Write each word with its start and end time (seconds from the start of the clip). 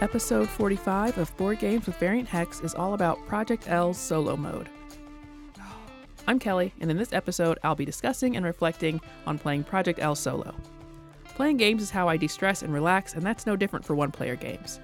Episode 0.00 0.48
45 0.48 1.18
of 1.18 1.36
Board 1.36 1.58
Games 1.58 1.86
with 1.86 1.96
Variant 1.96 2.28
Hex 2.28 2.60
is 2.60 2.72
all 2.72 2.94
about 2.94 3.26
Project 3.26 3.68
L's 3.68 3.98
solo 3.98 4.36
mode. 4.36 4.68
I'm 6.28 6.38
Kelly, 6.38 6.72
and 6.80 6.88
in 6.88 6.96
this 6.96 7.12
episode, 7.12 7.58
I'll 7.64 7.74
be 7.74 7.84
discussing 7.84 8.36
and 8.36 8.46
reflecting 8.46 9.00
on 9.26 9.40
playing 9.40 9.64
Project 9.64 9.98
L 10.00 10.14
solo. 10.14 10.54
Playing 11.34 11.56
games 11.56 11.82
is 11.82 11.90
how 11.90 12.08
I 12.08 12.16
de 12.16 12.28
stress 12.28 12.62
and 12.62 12.72
relax, 12.72 13.14
and 13.14 13.26
that's 13.26 13.44
no 13.44 13.56
different 13.56 13.84
for 13.84 13.96
one 13.96 14.12
player 14.12 14.36
games. 14.36 14.78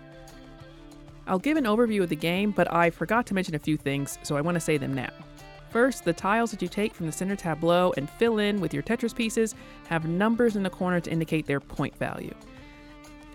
I'll 1.29 1.39
give 1.39 1.57
an 1.57 1.65
overview 1.65 2.03
of 2.03 2.09
the 2.09 2.17
game, 2.17 2.51
but 2.51 2.73
I 2.73 2.91
forgot 2.91 3.25
to 3.27 3.35
mention 3.35 3.55
a 3.55 3.61
few 3.61 3.77
things, 3.77 4.19
so 4.25 4.37
I 4.37 4.41
want 4.41 4.57
to 4.57 4.61
say 4.61 4.79
them 4.79 4.95
now. 4.95 5.13
First, 5.71 6.05
the 6.05 6.13
tiles 6.13 6.51
that 6.51 6.61
you 6.61 6.67
take 6.67 6.93
from 6.93 7.07
the 7.07 7.13
center 7.13 7.37
tableau 7.37 7.95
and 7.97 8.11
fill 8.11 8.39
in 8.39 8.61
with 8.61 8.75
your 8.75 8.83
Tetris 8.83 9.15
pieces 9.15 9.55
have 9.87 10.09
numbers 10.09 10.57
in 10.57 10.65
the 10.65 10.71
corner 10.71 10.99
to 10.99 11.11
indicate 11.11 11.47
their 11.47 11.61
point 11.61 11.97
value. 11.99 12.35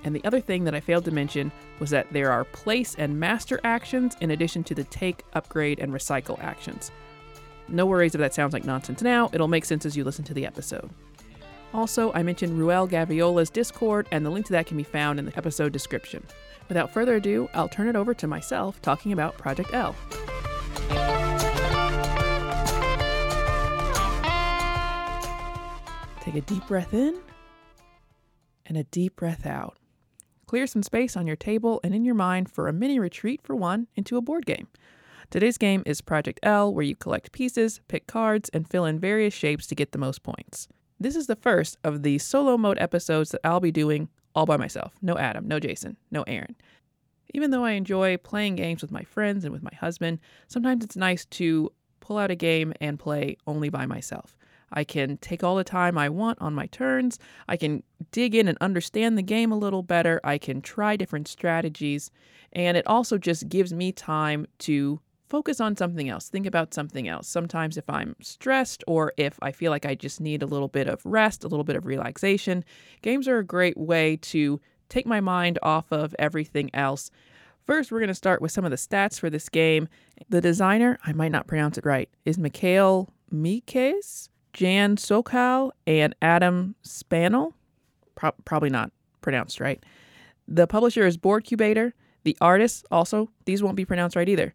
And 0.03 0.15
the 0.15 0.23
other 0.23 0.39
thing 0.39 0.63
that 0.63 0.75
I 0.75 0.79
failed 0.79 1.05
to 1.05 1.11
mention 1.11 1.51
was 1.79 1.89
that 1.89 2.11
there 2.11 2.31
are 2.31 2.45
place 2.45 2.95
and 2.97 3.19
master 3.19 3.59
actions 3.63 4.15
in 4.21 4.31
addition 4.31 4.63
to 4.65 4.75
the 4.75 4.83
take, 4.85 5.23
upgrade, 5.33 5.79
and 5.79 5.93
recycle 5.93 6.39
actions. 6.41 6.91
No 7.67 7.85
worries 7.85 8.15
if 8.15 8.19
that 8.19 8.33
sounds 8.33 8.53
like 8.53 8.65
nonsense 8.65 9.01
now, 9.01 9.29
it'll 9.33 9.47
make 9.47 9.65
sense 9.65 9.85
as 9.85 9.95
you 9.95 10.03
listen 10.03 10.25
to 10.25 10.33
the 10.33 10.45
episode. 10.45 10.89
Also, 11.73 12.11
I 12.13 12.23
mentioned 12.23 12.57
Ruel 12.57 12.87
Gaviola's 12.87 13.51
Discord, 13.51 14.07
and 14.11 14.25
the 14.25 14.29
link 14.31 14.47
to 14.47 14.53
that 14.53 14.65
can 14.65 14.77
be 14.77 14.83
found 14.83 15.19
in 15.19 15.25
the 15.25 15.37
episode 15.37 15.71
description. 15.71 16.25
Without 16.67 16.91
further 16.91 17.15
ado, 17.15 17.47
I'll 17.53 17.69
turn 17.69 17.87
it 17.87 17.95
over 17.95 18.13
to 18.15 18.27
myself 18.27 18.81
talking 18.81 19.11
about 19.11 19.37
Project 19.37 19.73
L. 19.73 19.95
Take 26.21 26.35
a 26.35 26.41
deep 26.41 26.67
breath 26.67 26.93
in 26.93 27.19
and 28.65 28.77
a 28.77 28.83
deep 28.85 29.15
breath 29.15 29.45
out. 29.45 29.77
Clear 30.49 30.65
some 30.65 30.81
space 30.81 31.15
on 31.15 31.27
your 31.27 31.35
table 31.35 31.79
and 31.83 31.93
in 31.93 32.03
your 32.03 32.15
mind 32.15 32.49
for 32.49 32.67
a 32.67 32.73
mini 32.73 32.97
retreat 32.97 33.39
for 33.43 33.55
one 33.55 33.85
into 33.95 34.17
a 34.17 34.21
board 34.21 34.47
game. 34.47 34.67
Today's 35.29 35.59
game 35.59 35.83
is 35.85 36.01
Project 36.01 36.39
L, 36.41 36.73
where 36.73 36.83
you 36.83 36.95
collect 36.95 37.31
pieces, 37.31 37.81
pick 37.87 38.07
cards, 38.07 38.49
and 38.51 38.67
fill 38.67 38.85
in 38.85 38.97
various 38.97 39.31
shapes 39.31 39.67
to 39.67 39.75
get 39.75 39.91
the 39.91 39.99
most 39.99 40.23
points. 40.23 40.67
This 40.99 41.15
is 41.15 41.27
the 41.27 41.35
first 41.35 41.77
of 41.83 42.01
the 42.01 42.17
solo 42.17 42.57
mode 42.57 42.79
episodes 42.79 43.29
that 43.29 43.41
I'll 43.43 43.59
be 43.59 43.71
doing 43.71 44.09
all 44.33 44.47
by 44.47 44.57
myself. 44.57 44.95
No 45.03 45.19
Adam, 45.19 45.47
no 45.47 45.59
Jason, 45.59 45.97
no 46.09 46.23
Aaron. 46.23 46.55
Even 47.35 47.51
though 47.51 47.63
I 47.63 47.73
enjoy 47.73 48.17
playing 48.17 48.55
games 48.55 48.81
with 48.81 48.91
my 48.91 49.03
friends 49.03 49.45
and 49.45 49.53
with 49.53 49.61
my 49.61 49.75
husband, 49.79 50.17
sometimes 50.47 50.83
it's 50.83 50.97
nice 50.97 51.25
to 51.25 51.71
pull 51.99 52.17
out 52.17 52.31
a 52.31 52.35
game 52.35 52.73
and 52.81 52.97
play 52.97 53.37
only 53.45 53.69
by 53.69 53.85
myself. 53.85 54.35
I 54.71 54.83
can 54.83 55.17
take 55.17 55.43
all 55.43 55.55
the 55.55 55.63
time 55.63 55.97
I 55.97 56.09
want 56.09 56.39
on 56.41 56.53
my 56.53 56.67
turns. 56.67 57.19
I 57.47 57.57
can 57.57 57.83
dig 58.11 58.35
in 58.35 58.47
and 58.47 58.57
understand 58.61 59.17
the 59.17 59.23
game 59.23 59.51
a 59.51 59.57
little 59.57 59.83
better. 59.83 60.19
I 60.23 60.37
can 60.37 60.61
try 60.61 60.95
different 60.95 61.27
strategies. 61.27 62.11
And 62.53 62.77
it 62.77 62.87
also 62.87 63.17
just 63.17 63.49
gives 63.49 63.73
me 63.73 63.91
time 63.91 64.47
to 64.59 64.99
focus 65.29 65.61
on 65.61 65.77
something 65.77 66.09
else, 66.09 66.27
think 66.27 66.47
about 66.47 66.73
something 66.73 67.07
else. 67.07 67.27
Sometimes, 67.27 67.77
if 67.77 67.87
I'm 67.89 68.15
stressed 68.19 68.83
or 68.87 69.13
if 69.15 69.37
I 69.41 69.51
feel 69.51 69.71
like 69.71 69.85
I 69.85 69.95
just 69.95 70.19
need 70.19 70.41
a 70.41 70.47
little 70.47 70.67
bit 70.67 70.87
of 70.87 71.05
rest, 71.05 71.43
a 71.43 71.47
little 71.47 71.63
bit 71.63 71.75
of 71.75 71.85
relaxation, 71.85 72.65
games 73.01 73.27
are 73.27 73.37
a 73.37 73.43
great 73.43 73.77
way 73.77 74.17
to 74.17 74.59
take 74.89 75.05
my 75.05 75.21
mind 75.21 75.59
off 75.61 75.91
of 75.91 76.15
everything 76.17 76.71
else. 76.73 77.11
First, 77.63 77.91
we're 77.91 77.99
going 77.99 78.07
to 78.07 78.15
start 78.15 78.41
with 78.41 78.51
some 78.51 78.65
of 78.65 78.71
the 78.71 78.77
stats 78.77 79.19
for 79.19 79.29
this 79.29 79.47
game. 79.47 79.87
The 80.29 80.41
designer, 80.41 80.97
I 81.05 81.13
might 81.13 81.31
not 81.31 81.45
pronounce 81.45 81.77
it 81.77 81.85
right, 81.85 82.09
is 82.25 82.39
Mikhail 82.39 83.13
Mikes. 83.29 84.28
Jan 84.53 84.95
Sokal 84.95 85.71
and 85.87 86.15
Adam 86.21 86.75
Spanel. 86.83 87.53
Pro- 88.15 88.31
probably 88.45 88.69
not 88.69 88.91
pronounced 89.21 89.59
right. 89.59 89.83
The 90.47 90.67
publisher 90.67 91.05
is 91.05 91.17
Boardcubator. 91.17 91.93
The 92.23 92.37
artists, 92.41 92.83
also, 92.91 93.29
these 93.45 93.63
won't 93.63 93.75
be 93.77 93.85
pronounced 93.85 94.15
right 94.15 94.27
either. 94.27 94.53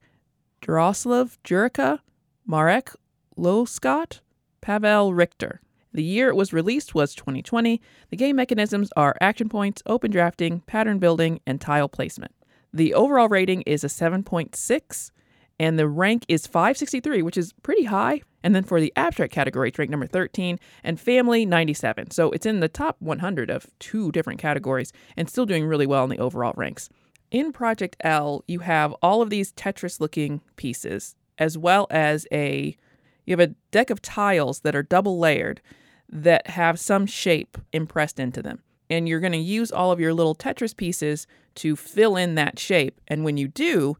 Droslav 0.60 1.38
Jurica, 1.44 2.00
Marek 2.46 2.90
Loscott, 3.36 4.20
Pavel 4.60 5.14
Richter. 5.14 5.60
The 5.92 6.02
year 6.02 6.28
it 6.28 6.36
was 6.36 6.52
released 6.52 6.94
was 6.94 7.14
2020. 7.14 7.80
The 8.10 8.16
game 8.16 8.36
mechanisms 8.36 8.90
are 8.96 9.16
action 9.20 9.48
points, 9.48 9.82
open 9.86 10.10
drafting, 10.10 10.60
pattern 10.60 10.98
building, 10.98 11.40
and 11.46 11.60
tile 11.60 11.88
placement. 11.88 12.34
The 12.72 12.92
overall 12.94 13.28
rating 13.28 13.62
is 13.62 13.84
a 13.84 13.88
7.6, 13.88 15.10
and 15.58 15.78
the 15.78 15.88
rank 15.88 16.24
is 16.28 16.46
563, 16.46 17.22
which 17.22 17.36
is 17.36 17.52
pretty 17.62 17.84
high 17.84 18.22
and 18.44 18.54
then 18.54 18.62
for 18.62 18.78
the 18.78 18.92
abstract 18.94 19.32
category, 19.32 19.70
it's 19.70 19.78
ranked 19.78 19.90
number 19.90 20.06
13, 20.06 20.60
and 20.84 21.00
family, 21.00 21.46
97. 21.46 22.10
So 22.10 22.30
it's 22.30 22.44
in 22.44 22.60
the 22.60 22.68
top 22.68 22.96
100 23.00 23.50
of 23.50 23.66
two 23.78 24.12
different 24.12 24.38
categories 24.38 24.92
and 25.16 25.28
still 25.28 25.46
doing 25.46 25.64
really 25.64 25.86
well 25.86 26.04
in 26.04 26.10
the 26.10 26.18
overall 26.18 26.52
ranks. 26.54 26.90
In 27.30 27.52
Project 27.52 27.96
L, 28.00 28.44
you 28.46 28.58
have 28.58 28.92
all 29.00 29.22
of 29.22 29.30
these 29.30 29.50
Tetris 29.52 29.98
looking 29.98 30.42
pieces, 30.56 31.16
as 31.38 31.56
well 31.56 31.86
as 31.90 32.26
a 32.30 32.76
you 33.24 33.32
have 33.32 33.40
a 33.40 33.54
deck 33.70 33.88
of 33.88 34.02
tiles 34.02 34.60
that 34.60 34.76
are 34.76 34.82
double 34.82 35.18
layered 35.18 35.62
that 36.10 36.48
have 36.48 36.78
some 36.78 37.06
shape 37.06 37.56
impressed 37.72 38.20
into 38.20 38.42
them. 38.42 38.62
And 38.90 39.08
you're 39.08 39.20
going 39.20 39.32
to 39.32 39.38
use 39.38 39.72
all 39.72 39.90
of 39.90 39.98
your 39.98 40.12
little 40.12 40.34
Tetris 40.34 40.76
pieces 40.76 41.26
to 41.54 41.74
fill 41.74 42.18
in 42.18 42.34
that 42.34 42.58
shape. 42.58 43.00
And 43.08 43.24
when 43.24 43.38
you 43.38 43.48
do, 43.48 43.96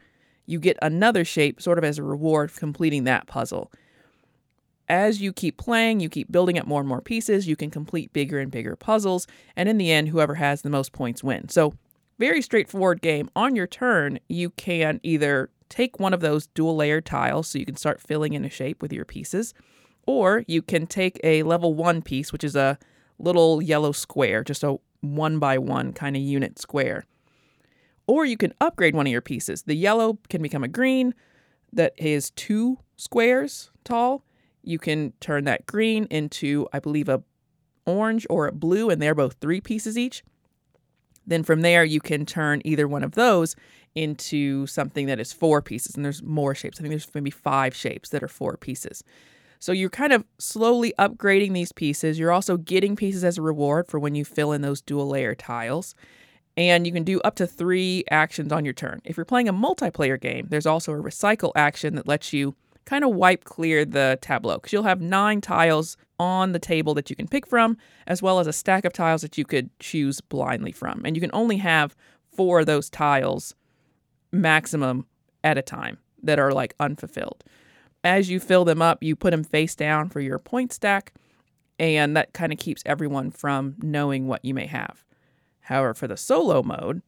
you 0.47 0.59
get 0.59 0.77
another 0.83 1.25
shape 1.25 1.61
sort 1.61 1.79
of 1.79 1.85
as 1.85 1.99
a 1.99 2.03
reward 2.03 2.51
for 2.51 2.61
completing 2.61 3.05
that 3.05 3.27
puzzle 3.27 3.71
as 4.89 5.21
you 5.21 5.33
keep 5.33 5.57
playing, 5.57 6.01
you 6.01 6.09
keep 6.09 6.31
building 6.31 6.59
up 6.59 6.67
more 6.67 6.81
and 6.81 6.89
more 6.89 7.01
pieces, 7.01 7.47
you 7.47 7.57
can 7.57 7.71
complete 7.71 8.13
bigger 8.13 8.39
and 8.39 8.51
bigger 8.51 8.77
puzzles, 8.77 9.27
and 9.57 9.69
in 9.69 9.79
the 9.79 9.91
end, 9.91 10.09
whoever 10.09 10.35
has 10.35 10.63
the 10.63 10.71
most 10.71 10.93
points 10.93 11.25
wins. 11.25 11.55
So, 11.55 11.75
very 12.19 12.43
straightforward 12.43 13.03
game. 13.03 13.29
On 13.35 13.57
your 13.57 13.67
turn, 13.67 14.21
you 14.29 14.51
can 14.51 15.01
either 15.03 15.51
take 15.69 15.99
one 15.99 16.15
of 16.15 16.21
those 16.21 16.47
dual 16.49 16.77
layered 16.77 17.05
tiles 17.07 17.49
so 17.49 17.59
you 17.59 17.67
can 17.67 17.77
start 17.77 18.01
filling 18.01 18.35
in 18.35 18.45
a 18.45 18.51
shape 18.51 18.81
with 18.81 18.93
your 18.93 19.05
pieces, 19.05 19.53
or 20.07 20.45
you 20.47 20.63
can 20.63 20.87
take 20.87 21.19
a 21.25 21.43
level 21.43 21.75
one 21.75 22.03
piece, 22.03 22.33
which 22.33 22.45
is 22.45 22.55
a 22.55 22.79
little 23.19 23.63
yellow 23.63 23.91
square, 23.91 24.45
just 24.45 24.63
a 24.63 24.77
one 25.01 25.39
by 25.39 25.59
one 25.59 25.93
kind 25.93 26.15
of 26.15 26.23
unit 26.23 26.59
square. 26.59 27.05
Or 28.07 28.25
you 28.25 28.37
can 28.37 28.53
upgrade 28.61 28.95
one 28.95 29.07
of 29.07 29.13
your 29.13 29.23
pieces. 29.23 29.63
The 29.63 29.75
yellow 29.75 30.19
can 30.29 30.43
become 30.43 30.65
a 30.65 30.69
green 30.69 31.15
that 31.73 31.93
is 31.97 32.31
two 32.31 32.79
squares 32.97 33.71
tall 33.83 34.25
you 34.65 34.79
can 34.79 35.13
turn 35.21 35.45
that 35.45 35.67
green 35.67 36.07
into, 36.07 36.67
I 36.73 36.79
believe, 36.81 37.09
a 37.09 37.23
orange 37.87 38.27
or 38.31 38.47
a 38.47 38.53
blue, 38.53 38.89
and 38.89 39.01
they're 39.01 39.15
both 39.15 39.37
three 39.41 39.61
pieces 39.61 39.99
each. 39.99 40.25
Then 41.27 41.43
from 41.43 41.61
there, 41.61 41.85
you 41.85 42.01
can 42.01 42.27
turn 42.27 42.63
either 42.65 42.89
one 42.89 43.05
of 43.05 43.13
those 43.13 43.57
into 43.95 44.67
something 44.67 45.07
that 45.07 45.21
is 45.21 45.33
four 45.33 45.63
pieces. 45.63 45.95
And 45.95 46.05
there's 46.05 46.23
more 46.23 46.55
shapes. 46.55 46.79
I 46.79 46.83
think 46.83 46.93
there's 46.93 47.15
maybe 47.15 47.31
five 47.31 47.75
shapes 47.75 48.09
that 48.11 48.23
are 48.23 48.29
four 48.29 48.57
pieces. 48.57 49.05
So 49.59 49.73
you're 49.73 49.91
kind 49.91 50.13
of 50.13 50.25
slowly 50.39 50.93
upgrading 50.99 51.53
these 51.53 51.73
pieces. 51.73 52.19
You're 52.19 52.33
also 52.33 52.57
getting 52.57 52.97
pieces 52.97 53.25
as 53.25 53.39
a 53.39 53.43
reward 53.43 53.87
for 53.89 53.99
when 53.99 54.15
you 54.15 54.25
fill 54.25 54.53
in 54.53 54.63
those 54.63 54.83
dual 54.83 55.09
layer 55.09 55.35
tiles. 55.35 55.95
And 56.57 56.87
you 56.87 56.93
can 56.93 57.03
do 57.03 57.21
up 57.23 57.35
to 57.37 57.47
three 57.47 58.05
actions 58.11 58.53
on 58.53 58.65
your 58.65 58.75
turn. 58.75 59.01
If 59.05 59.17
you're 59.17 59.25
playing 59.25 59.49
a 59.49 59.53
multiplayer 59.53 60.21
game, 60.21 60.47
there's 60.51 60.67
also 60.67 60.93
a 60.93 61.03
recycle 61.03 61.53
action 61.57 61.97
that 61.97 62.07
lets 62.07 62.33
you 62.33 62.55
kind 62.85 63.05
of 63.05 63.15
wipe 63.15 63.45
clear 63.45 63.85
the 63.85 64.19
tableau 64.21 64.57
because 64.57 64.73
you'll 64.73 64.83
have 64.85 65.01
nine 65.01 65.41
tiles 65.41 65.97
on 66.19 66.53
the 66.53 66.59
table 66.59 66.95
that 66.95 67.11
you 67.11 67.17
can 67.17 67.27
pick 67.27 67.47
from, 67.47 67.77
as 68.07 68.23
well 68.23 68.39
as 68.39 68.47
a 68.47 68.53
stack 68.53 68.85
of 68.85 68.93
tiles 68.93 69.23
that 69.23 69.37
you 69.37 69.45
could 69.45 69.69
choose 69.81 70.21
blindly 70.21 70.73
from. 70.73 71.03
And 71.05 71.17
you 71.17 71.21
can 71.21 71.31
only 71.33 71.57
have 71.57 71.97
four 72.33 72.61
of 72.61 72.67
those 72.67 72.91
tiles 72.91 73.55
maximum 74.33 75.07
at 75.43 75.59
a 75.59 75.63
time 75.63 75.99
that 76.23 76.39
are 76.39 76.53
like 76.53 76.75
unfulfilled. 76.79 77.43
As 78.03 78.29
you 78.31 78.39
fill 78.39 78.65
them 78.65 78.83
up, 78.83 79.03
you 79.03 79.17
put 79.17 79.31
them 79.31 79.45
face 79.45 79.75
down 79.75 80.11
for 80.11 80.21
your 80.21 80.39
point 80.39 80.73
stack, 80.73 81.15
and 81.79 82.17
that 82.17 82.33
kind 82.33 82.53
of 82.53 82.59
keeps 82.59 82.83
everyone 82.87 83.31
from 83.31 83.77
knowing 83.79 84.29
what 84.29 84.45
you 84.45 84.55
may 84.55 84.67
have. 84.67 85.05
However, 85.65 85.95
for 85.95 86.07
the 86.07 86.17
solo 86.17 86.63
mode, 86.63 87.03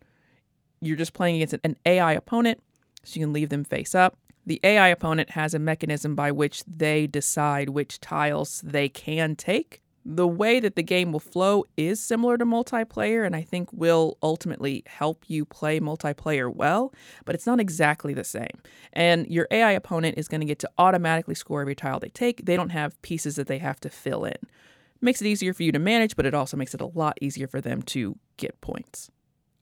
you're 0.80 0.96
just 0.96 1.14
playing 1.14 1.36
against 1.36 1.56
an 1.64 1.76
AI 1.86 2.12
opponent, 2.12 2.62
so 3.04 3.18
you 3.18 3.26
can 3.26 3.32
leave 3.32 3.48
them 3.48 3.64
face 3.64 3.94
up. 3.94 4.16
The 4.44 4.60
AI 4.62 4.88
opponent 4.88 5.30
has 5.30 5.54
a 5.54 5.58
mechanism 5.58 6.14
by 6.14 6.30
which 6.30 6.62
they 6.64 7.06
decide 7.06 7.70
which 7.70 8.00
tiles 8.00 8.60
they 8.64 8.88
can 8.88 9.34
take. 9.34 9.82
The 10.08 10.28
way 10.28 10.60
that 10.60 10.76
the 10.76 10.84
game 10.84 11.10
will 11.10 11.18
flow 11.18 11.64
is 11.76 12.00
similar 12.00 12.38
to 12.38 12.46
multiplayer, 12.46 13.26
and 13.26 13.34
I 13.34 13.42
think 13.42 13.72
will 13.72 14.16
ultimately 14.22 14.84
help 14.86 15.24
you 15.26 15.44
play 15.44 15.80
multiplayer 15.80 16.54
well, 16.54 16.94
but 17.24 17.34
it's 17.34 17.46
not 17.46 17.58
exactly 17.58 18.14
the 18.14 18.22
same. 18.22 18.62
And 18.92 19.26
your 19.26 19.48
AI 19.50 19.72
opponent 19.72 20.16
is 20.16 20.28
going 20.28 20.42
to 20.42 20.46
get 20.46 20.60
to 20.60 20.70
automatically 20.78 21.34
score 21.34 21.60
every 21.60 21.74
tile 21.74 21.98
they 21.98 22.08
take. 22.10 22.46
They 22.46 22.54
don't 22.54 22.70
have 22.70 23.02
pieces 23.02 23.34
that 23.34 23.48
they 23.48 23.58
have 23.58 23.80
to 23.80 23.90
fill 23.90 24.24
in. 24.24 24.38
Makes 25.00 25.20
it 25.20 25.26
easier 25.26 25.52
for 25.52 25.62
you 25.62 25.72
to 25.72 25.78
manage, 25.78 26.16
but 26.16 26.26
it 26.26 26.34
also 26.34 26.56
makes 26.56 26.74
it 26.74 26.80
a 26.80 26.86
lot 26.86 27.18
easier 27.20 27.46
for 27.46 27.60
them 27.60 27.82
to 27.82 28.16
get 28.36 28.60
points. 28.60 29.10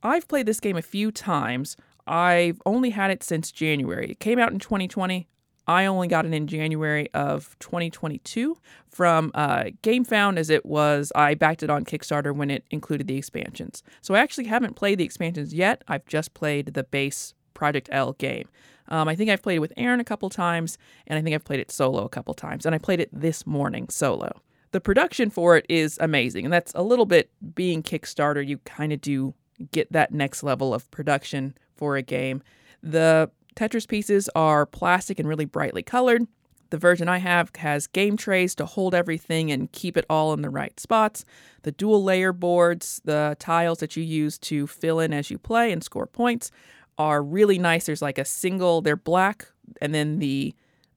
I've 0.03 0.29
played 0.29 0.47
this 0.47 0.61
game 0.61 0.77
a 0.77 0.83
few 0.83 1.11
times 1.11 1.77
I've 2.07 2.61
only 2.67 2.91
had 2.91 3.11
it 3.11 3.23
since 3.23 3.51
January. 3.51 4.11
It 4.11 4.21
came 4.21 4.39
out 4.39 4.53
in 4.53 4.59
2020. 4.59 5.29
I 5.67 5.87
only 5.87 6.09
got 6.09 6.27
it 6.27 6.35
in 6.35 6.47
January 6.47 7.09
of 7.15 7.57
2022 7.59 8.59
from 8.91 9.31
uh, 9.35 9.65
GameFound, 9.83 10.37
as 10.37 10.51
it 10.51 10.67
was, 10.67 11.11
I 11.15 11.33
backed 11.35 11.63
it 11.63 11.71
on 11.71 11.87
Kickstarter 11.87 12.35
when 12.37 12.51
it 12.51 12.65
included 12.71 13.07
the 13.07 13.17
expansions. 13.17 13.83
So 14.03 14.15
I 14.15 14.19
actually 14.19 14.45
haven't 14.45 14.77
played 14.77 14.99
the 14.99 15.05
expansions 15.05 15.55
yet. 15.55 15.83
I've 15.89 16.05
just 16.05 16.35
played 16.35 16.75
the 16.75 16.85
base 16.85 17.33
Project 17.55 17.89
L 17.91 18.13
game. 18.13 18.49
Um, 18.89 19.09
I 19.09 19.17
think 19.17 19.31
I've 19.31 19.41
played 19.41 19.57
it 19.57 19.61
with 19.61 19.73
Aaron 19.79 20.01
a 20.01 20.05
couple 20.05 20.29
times, 20.29 20.77
and 21.07 21.19
I 21.19 21.23
think 21.23 21.35
I've 21.35 21.45
played 21.45 21.61
it 21.61 21.71
solo 21.71 22.05
a 22.05 22.11
couple 22.11 22.35
times, 22.35 22.67
and 22.67 22.75
I 22.75 22.79
played 22.79 23.01
it 23.01 23.09
this 23.11 23.47
morning 23.47 23.89
solo. 23.89 24.43
The 24.75 24.81
production 24.81 25.31
for 25.31 25.56
it 25.56 25.67
is 25.69 25.99
amazing, 26.00 26.44
and 26.44 26.53
that's 26.53 26.73
a 26.75 26.82
little 26.82 27.06
bit 27.06 27.31
being 27.55 27.81
Kickstarter. 27.81 28.44
You 28.44 28.59
kind 28.65 28.93
of 28.93 29.00
do 29.00 29.32
get 29.71 29.93
that 29.93 30.12
next 30.12 30.43
level 30.43 30.75
of 30.75 30.91
production 30.91 31.56
for 31.76 31.94
a 31.94 32.03
game. 32.03 32.43
The 32.82 33.31
Tetris 33.55 33.87
pieces 33.87 34.29
are 34.35 34.67
plastic 34.67 35.21
and 35.21 35.29
really 35.29 35.44
brightly 35.44 35.85
colored. 35.85 36.26
The 36.71 36.76
version 36.76 37.09
I 37.09 37.19
have 37.19 37.53
has 37.59 37.87
game 37.87 38.17
trays 38.17 38.56
to 38.56 38.67
hold 38.67 38.97
everything 38.97 39.53
and 39.53 39.71
keep 39.71 39.97
it 39.97 40.06
all 40.11 40.32
in 40.32 40.43
the 40.43 40.50
right 40.50 40.81
spots. 40.81 41.25
The 41.62 41.71
dual 41.71 42.03
layer 42.03 42.32
boards, 42.32 43.00
the 43.05 43.37
tiles 43.38 43.79
that 43.79 43.94
you 43.94 44.03
use 44.03 44.38
to 44.38 44.67
fill 44.67 44.99
in 44.99 45.12
as 45.12 45.31
you 45.31 45.38
play 45.38 45.71
and 45.71 45.85
score 45.85 46.09
points, 46.09 46.50
are 46.99 47.23
really 47.23 47.61
nice. 47.61 47.87
There's 47.87 48.03
like 48.03 48.19
a 48.19 48.25
single, 48.25 48.81
they're 48.81 48.97
black, 48.97 49.47
and 49.81 49.94
then 49.94 50.19
the 50.19 50.53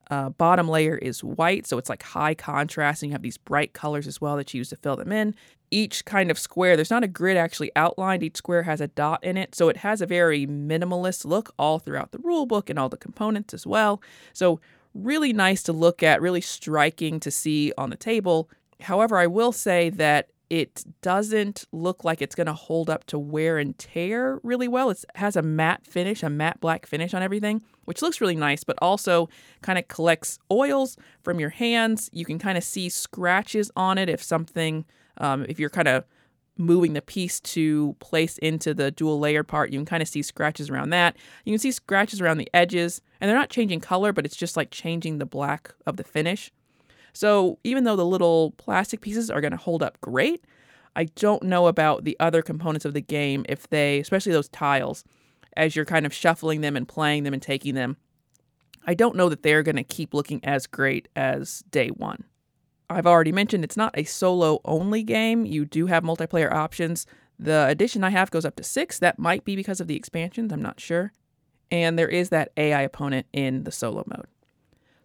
uh, 0.10 0.30
bottom 0.30 0.68
layer 0.68 0.98
is 0.98 1.24
white, 1.24 1.68
so 1.68 1.78
it's 1.78 1.90
like 1.90 2.04
high 2.04 2.34
contrast, 2.34 3.02
and 3.02 3.10
you 3.10 3.14
have 3.14 3.22
these 3.22 3.38
bright 3.38 3.74
colors 3.74 4.08
as 4.08 4.22
well 4.22 4.38
that 4.38 4.54
you 4.54 4.60
use 4.60 4.70
to 4.70 4.76
fill 4.76 4.96
them 4.96 5.12
in. 5.12 5.36
Each 5.70 6.06
kind 6.06 6.32
of 6.32 6.40
square, 6.40 6.76
there's 6.76 6.92
not 6.92 7.04
a 7.04 7.08
grid 7.08 7.36
actually 7.36 7.72
outlined, 7.76 8.24
each 8.24 8.38
square 8.38 8.64
has 8.64 8.80
a 8.80 8.88
dot 8.88 9.24
in 9.24 9.36
it, 9.36 9.54
so 9.54 9.68
it 9.68 9.78
has 9.78 10.02
a 10.02 10.06
very 10.06 10.48
minimalist 10.48 11.26
look 11.26 11.54
all 11.60 11.80
throughout 11.80 12.12
the 12.12 12.20
rule 12.20 12.46
book 12.46 12.70
and 12.70 12.80
all 12.80 12.90
the 12.90 12.98
components 12.98 13.54
as 13.54 13.68
well. 13.68 14.02
So, 14.34 14.60
really 14.94 15.34
nice 15.34 15.62
to 15.64 15.74
look 15.74 16.02
at, 16.02 16.22
really 16.22 16.42
striking 16.42 17.20
to 17.20 17.30
see 17.30 17.74
on 17.78 17.90
the 17.90 17.98
table. 17.98 18.50
However, 18.82 19.18
I 19.18 19.28
will 19.28 19.52
say 19.52 19.90
that 19.92 20.30
it 20.50 20.84
doesn't 21.02 21.66
look 21.72 22.04
like 22.04 22.22
it's 22.22 22.36
going 22.36 22.48
to 22.48 22.54
hold 22.54 22.90
up 22.90 23.06
to 23.06 23.20
wear 23.20 23.58
and 23.58 23.78
tear 23.78 24.40
really 24.44 24.68
well. 24.68 24.90
It 24.90 25.04
has 25.16 25.36
a 25.36 25.42
matte 25.42 25.86
finish, 25.86 26.24
a 26.24 26.30
matte 26.30 26.60
black 26.60 26.86
finish 26.86 27.14
on 27.14 27.22
everything, 27.22 27.62
which 27.86 28.02
looks 28.02 28.22
really 28.22 28.36
nice, 28.36 28.64
but 28.64 28.78
also 28.82 29.30
kind 29.62 29.78
of 29.78 29.88
collects 29.88 30.40
oils 30.52 30.98
from 31.24 31.40
your 31.40 31.50
hands. 31.50 32.10
You 32.14 32.26
can 32.26 32.40
kind 32.40 32.58
of 32.58 32.64
see 32.64 32.90
scratches 32.90 33.72
on 33.76 33.98
it 33.98 34.10
if 34.10 34.24
something, 34.24 34.86
um, 35.18 35.46
if 35.50 35.60
you're 35.60 35.70
kind 35.70 35.88
of 35.88 36.06
moving 36.58 36.94
the 36.94 37.02
piece 37.02 37.40
to 37.40 37.96
place 38.00 38.38
into 38.40 38.74
the 38.74 38.90
dual 38.92 39.20
layer 39.20 39.44
part, 39.44 39.72
you 39.72 39.78
can 39.78 39.86
kind 39.86 40.02
of 40.02 40.08
see 40.08 40.22
scratches 40.22 40.70
around 40.70 40.90
that. 40.90 41.16
You 41.46 41.54
can 41.54 41.60
see 41.60 41.72
scratches 41.72 42.22
around 42.22 42.38
the 42.38 42.50
edges, 42.54 43.02
and 43.20 43.30
they're 43.30 43.38
not 43.38 43.50
changing 43.50 43.82
color, 43.82 44.12
but 44.14 44.26
it's 44.26 44.36
just 44.36 44.58
like 44.58 44.72
changing 44.72 45.18
the 45.18 45.26
black 45.26 45.74
of 45.86 45.98
the 45.98 46.04
finish. 46.04 46.52
So 47.18 47.58
even 47.64 47.84
though 47.84 47.96
the 47.96 48.06
little 48.06 48.52
plastic 48.58 49.02
pieces 49.02 49.32
are 49.32 49.42
going 49.42 49.50
to 49.50 49.58
hold 49.58 49.82
up 49.82 50.00
great, 50.02 50.46
I 50.96 51.06
don't 51.06 51.42
know 51.42 51.66
about 51.66 52.04
the 52.04 52.16
other 52.20 52.44
components 52.44 52.86
of 52.86 52.94
the 52.94 53.02
game 53.02 53.44
if 53.50 53.68
they, 53.70 53.98
especially 53.98 54.34
those 54.34 54.50
tiles, 54.50 55.04
as 55.56 55.76
you're 55.76 55.84
kind 55.84 56.06
of 56.06 56.14
shuffling 56.14 56.62
them 56.62 56.76
and 56.76 56.88
playing 56.88 57.24
them 57.24 57.34
and 57.34 57.42
taking 57.42 57.74
them, 57.74 57.98
I 58.86 58.94
don't 58.94 59.16
know 59.16 59.30
that 59.30 59.42
they're 59.42 59.64
going 59.64 59.78
to 59.78 59.84
keep 59.84 60.14
looking 60.14 60.46
as 60.46 60.68
great 60.68 61.08
as 61.16 61.64
day 61.72 61.88
one. 61.88 62.24
I've 62.88 63.08
already 63.08 63.32
mentioned 63.32 63.64
it's 63.64 63.76
not 63.76 63.98
a 63.98 64.04
solo 64.04 64.62
only 64.64 65.02
game. 65.02 65.44
You 65.44 65.66
do 65.66 65.88
have 65.88 66.04
multiplayer 66.04 66.52
options. 66.54 67.08
The 67.40 67.66
edition 67.68 68.04
I 68.04 68.12
have 68.12 68.30
goes 68.30 68.46
up 68.46 68.56
to 68.58 68.64
six. 68.64 69.00
That 69.00 69.18
might 69.18 69.44
be 69.44 69.56
because 69.56 69.82
of 69.82 69.88
the 69.88 69.96
expansions, 69.96 70.54
I'm 70.54 70.62
not 70.62 70.80
sure. 70.80 71.14
And 71.72 71.98
there 71.98 72.10
is 72.10 72.30
that 72.30 72.52
AI 72.58 72.84
opponent 72.84 73.26
in 73.34 73.64
the 73.64 73.72
solo 73.72 74.04
mode. 74.06 74.28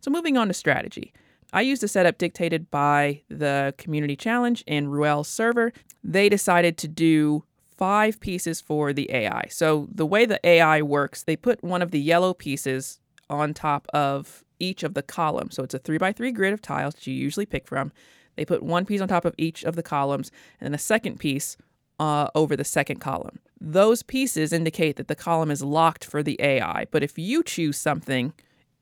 So, 0.03 0.11
moving 0.11 0.37
on 0.37 0.49
to 0.49 0.55
strategy. 0.55 1.15
I 1.53 1.61
used 1.61 1.85
a 1.85 1.89
setup 1.89 2.19
dictated 2.19 2.71
by 2.71 3.23
the 3.29 3.75
community 3.77 4.17
challenge 4.17 4.65
in 4.67 4.89
Ruel's 4.89 5.29
server. 5.29 5.73
They 6.03 6.29
decided 6.29 6.79
to 6.79 6.89
do 6.89 7.45
five 7.77 8.21
pieces 8.21 8.61
for 8.61 8.93
the 8.93 9.11
AI. 9.13 9.47
So 9.51 9.89
the 9.93 10.07
way 10.07 10.25
the 10.25 10.41
AI 10.47 10.83
works, 10.83 11.25
they 11.25 11.37
put 11.37 11.63
one 11.63 11.83
of 11.83 11.91
the 11.91 12.01
yellow 12.01 12.33
pieces 12.33 13.01
on 13.29 13.53
top 13.55 13.87
of 13.93 14.45
each 14.59 14.83
of 14.83 14.95
the 14.95 15.03
columns. 15.03 15.57
So 15.57 15.65
it's 15.65 15.75
a 15.75 15.79
three 15.79 15.99
by 15.99 16.13
three 16.13 16.33
grid 16.33 16.53
of 16.53 16.63
tiles 16.63 16.95
that 16.95 17.07
you 17.07 17.15
usually 17.15 17.47
pick 17.47 17.67
from. 17.67 17.93
They 18.37 18.45
put 18.45 18.63
one 18.63 18.87
piece 18.87 19.01
on 19.01 19.09
top 19.09 19.25
of 19.25 19.35
each 19.37 19.65
of 19.65 19.77
the 19.77 19.83
columns 19.83 20.31
and 20.61 20.67
then 20.67 20.75
a 20.75 20.79
second 20.79 21.19
piece 21.19 21.57
uh, 21.99 22.29
over 22.35 22.57
the 22.57 22.65
second 22.65 23.01
column. 23.01 23.41
Those 23.61 24.03
pieces 24.03 24.53
indicate 24.53 24.97
that 24.97 25.09
the 25.09 25.15
column 25.15 25.51
is 25.51 25.63
locked 25.63 26.05
for 26.05 26.23
the 26.23 26.41
AI. 26.41 26.87
But 26.91 27.03
if 27.03 27.19
you 27.19 27.43
choose 27.43 27.77
something, 27.77 28.33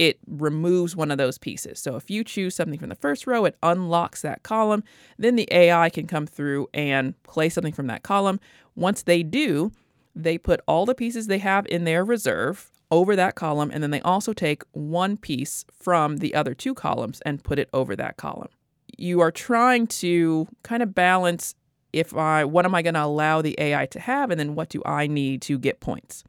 it 0.01 0.19
removes 0.27 0.97
one 0.97 1.11
of 1.11 1.19
those 1.19 1.37
pieces. 1.37 1.79
So 1.79 1.95
if 1.95 2.11
you 2.11 2.25
choose 2.25 2.55
something 2.55 2.81
from 2.81 2.89
the 2.89 2.95
first 2.95 3.27
row, 3.27 3.45
it 3.45 3.55
unlocks 3.63 4.23
that 4.23 4.43
column. 4.43 4.83
Then 5.19 5.37
the 5.37 5.47
AI 5.51 5.91
can 5.91 6.07
come 6.07 6.27
through 6.27 6.69
and 6.73 7.23
play 7.23 7.51
something 7.51 7.75
from 7.75 7.87
that 7.89 8.03
column. 8.03 8.41
Once 8.75 9.03
they 9.03 9.23
do, 9.23 9.73
they 10.17 10.39
put 10.39 10.63
all 10.67 10.87
the 10.87 10.95
pieces 10.95 11.27
they 11.27 11.37
have 11.37 11.67
in 11.67 11.85
their 11.85 12.03
reserve 12.03 12.71
over 12.91 13.15
that 13.15 13.35
column, 13.35 13.71
and 13.71 13.83
then 13.83 13.91
they 13.91 14.01
also 14.01 14.33
take 14.33 14.63
one 14.73 15.19
piece 15.19 15.67
from 15.71 16.17
the 16.17 16.35
other 16.35 16.55
two 16.55 16.73
columns 16.73 17.21
and 17.27 17.45
put 17.45 17.59
it 17.59 17.69
over 17.75 17.95
that 17.95 18.17
column. 18.17 18.49
You 18.97 19.21
are 19.21 19.31
trying 19.31 19.87
to 19.89 20.49
kind 20.63 20.83
of 20.83 20.95
balance 20.95 21.55
if 21.93 22.17
I 22.17 22.47
what 22.47 22.65
am 22.65 22.75
I 22.75 22.81
going 22.81 22.95
to 22.95 23.05
allow 23.05 23.43
the 23.43 23.55
AI 23.61 23.85
to 23.87 24.01
have 24.01 24.31
and 24.31 24.41
then 24.41 24.55
what 24.55 24.71
do 24.71 24.81
I 24.87 25.07
need 25.07 25.43
to 25.43 25.59
get 25.59 25.81
points. 25.81 26.25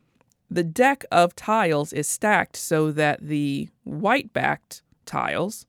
The 0.54 0.66
deck 0.66 1.06
of 1.14 1.34
tiles 1.34 1.94
is 1.94 2.10
stacked 2.10 2.58
so 2.58 2.92
that 2.92 3.26
the 3.26 3.70
white 3.86 4.34
backed 4.34 4.82
tiles, 5.06 5.66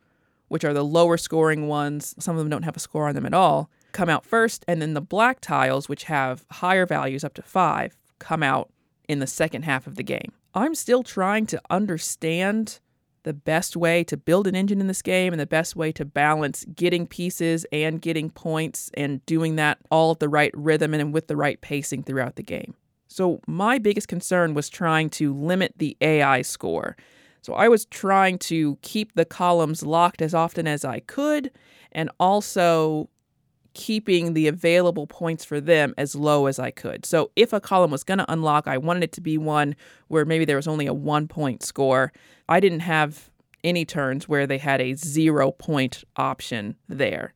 which 0.48 0.64
are 0.64 0.74
the 0.74 0.84
lower 0.84 1.16
scoring 1.16 1.68
ones, 1.68 2.16
some 2.18 2.34
of 2.34 2.40
them 2.40 2.50
don't 2.50 2.64
have 2.64 2.76
a 2.76 2.80
score 2.80 3.08
on 3.08 3.14
them 3.14 3.24
at 3.24 3.32
all, 3.32 3.70
come 3.92 4.08
out 4.08 4.26
first, 4.26 4.64
and 4.66 4.82
then 4.82 4.94
the 4.94 5.00
black 5.00 5.40
tiles, 5.40 5.88
which 5.88 6.04
have 6.04 6.44
higher 6.50 6.84
values 6.84 7.22
up 7.22 7.34
to 7.34 7.42
five, 7.42 7.96
come 8.18 8.42
out 8.42 8.72
in 9.08 9.20
the 9.20 9.26
second 9.28 9.62
half 9.62 9.86
of 9.86 9.94
the 9.94 10.02
game. 10.02 10.32
I'm 10.52 10.74
still 10.74 11.04
trying 11.04 11.46
to 11.46 11.62
understand 11.70 12.80
the 13.22 13.32
best 13.32 13.76
way 13.76 14.02
to 14.02 14.16
build 14.16 14.48
an 14.48 14.56
engine 14.56 14.80
in 14.80 14.88
this 14.88 15.00
game 15.00 15.32
and 15.32 15.38
the 15.38 15.46
best 15.46 15.76
way 15.76 15.92
to 15.92 16.04
balance 16.04 16.64
getting 16.74 17.06
pieces 17.06 17.64
and 17.70 18.02
getting 18.02 18.30
points 18.30 18.90
and 18.94 19.24
doing 19.26 19.54
that 19.56 19.78
all 19.92 20.10
at 20.10 20.18
the 20.18 20.28
right 20.28 20.50
rhythm 20.54 20.92
and 20.92 21.14
with 21.14 21.28
the 21.28 21.36
right 21.36 21.60
pacing 21.60 22.02
throughout 22.02 22.34
the 22.34 22.42
game. 22.42 22.74
So, 23.12 23.40
my 23.46 23.78
biggest 23.78 24.08
concern 24.08 24.54
was 24.54 24.68
trying 24.68 25.10
to 25.10 25.34
limit 25.34 25.74
the 25.76 25.96
AI 26.00 26.42
score. 26.42 26.96
So, 27.42 27.52
I 27.54 27.68
was 27.68 27.84
trying 27.86 28.38
to 28.38 28.78
keep 28.82 29.14
the 29.14 29.24
columns 29.24 29.82
locked 29.82 30.22
as 30.22 30.34
often 30.34 30.66
as 30.66 30.84
I 30.84 31.00
could 31.00 31.50
and 31.92 32.10
also 32.18 33.10
keeping 33.74 34.34
the 34.34 34.48
available 34.48 35.06
points 35.06 35.44
for 35.44 35.60
them 35.60 35.94
as 35.96 36.14
low 36.14 36.46
as 36.46 36.58
I 36.58 36.70
could. 36.70 37.04
So, 37.04 37.30
if 37.36 37.52
a 37.52 37.60
column 37.60 37.90
was 37.90 38.04
going 38.04 38.18
to 38.18 38.32
unlock, 38.32 38.66
I 38.66 38.78
wanted 38.78 39.04
it 39.04 39.12
to 39.12 39.20
be 39.20 39.36
one 39.36 39.76
where 40.08 40.24
maybe 40.24 40.44
there 40.44 40.56
was 40.56 40.68
only 40.68 40.86
a 40.86 40.94
one 40.94 41.28
point 41.28 41.62
score. 41.62 42.12
I 42.48 42.60
didn't 42.60 42.80
have 42.80 43.30
any 43.62 43.84
turns 43.84 44.28
where 44.28 44.46
they 44.46 44.58
had 44.58 44.80
a 44.80 44.94
zero 44.94 45.52
point 45.52 46.02
option 46.16 46.76
there. 46.88 47.34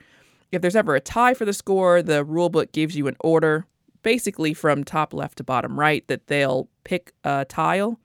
If 0.52 0.62
there's 0.62 0.76
ever 0.76 0.94
a 0.94 1.00
tie 1.00 1.34
for 1.34 1.44
the 1.44 1.52
score, 1.52 2.02
the 2.02 2.24
rulebook 2.24 2.72
gives 2.72 2.96
you 2.96 3.08
an 3.08 3.16
order 3.20 3.66
basically 4.06 4.54
from 4.54 4.84
top 4.84 5.12
left 5.12 5.38
to 5.38 5.42
bottom 5.42 5.76
right 5.76 6.06
that 6.06 6.28
they'll 6.28 6.68
pick 6.84 7.12
a 7.24 7.44
tile. 7.44 7.98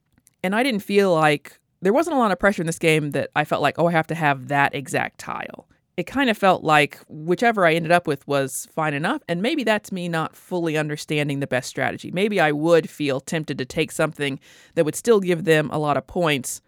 And 0.44 0.56
I 0.56 0.64
didn't 0.64 0.80
feel 0.80 1.14
like 1.14 1.60
there 1.80 1.94
wasn't 1.94 2.16
a 2.16 2.20
lot 2.20 2.32
of 2.32 2.40
pressure 2.40 2.64
in 2.64 2.66
this 2.66 2.80
game 2.80 3.12
that 3.12 3.30
I 3.36 3.46
felt 3.46 3.62
like, 3.62 3.78
oh, 3.78 3.86
I 3.86 3.92
have 3.92 4.08
to 4.08 4.16
have 4.16 4.48
that 4.48 4.74
exact 4.74 5.20
tile. 5.20 5.68
It 5.98 6.08
kind 6.08 6.32
of 6.32 6.40
felt 6.40 6.64
like 6.64 6.98
whichever 7.08 7.68
I 7.68 7.76
ended 7.76 7.92
up 7.92 8.08
with 8.08 8.28
was 8.28 8.68
fine 8.74 8.96
enough. 8.96 9.22
And 9.30 9.44
maybe 9.44 9.64
that's 9.64 9.92
me 9.92 10.10
not 10.10 10.36
fully 10.36 10.76
understanding 10.76 11.40
the 11.40 11.46
best 11.46 11.70
strategy. 11.70 12.10
Maybe 12.10 12.40
I 12.40 12.52
would 12.52 12.90
feel 12.90 13.20
tempted 13.20 13.60
to 13.60 13.66
take 13.66 13.92
something 13.92 14.40
that 14.74 14.86
would 14.86 14.96
still 14.96 15.20
give 15.20 15.44
them 15.44 15.70
a 15.72 15.78
lot 15.78 15.98
of 15.98 16.08
points 16.08 16.62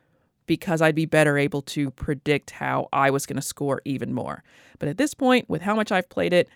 because 0.46 0.80
I'd 0.80 0.94
be 0.94 1.08
better 1.08 1.40
able 1.40 1.64
to 1.64 1.90
predict 1.90 2.52
how 2.52 2.88
I 2.94 3.10
was 3.10 3.26
going 3.26 3.38
to 3.38 3.42
score 3.42 3.82
even 3.84 4.14
more. 4.14 4.44
But 4.78 4.90
at 4.90 5.00
this 5.00 5.16
point, 5.16 5.50
with 5.50 5.64
how 5.64 5.74
much 5.74 5.92
I've 5.92 6.10
played 6.10 6.34
it, 6.34 6.50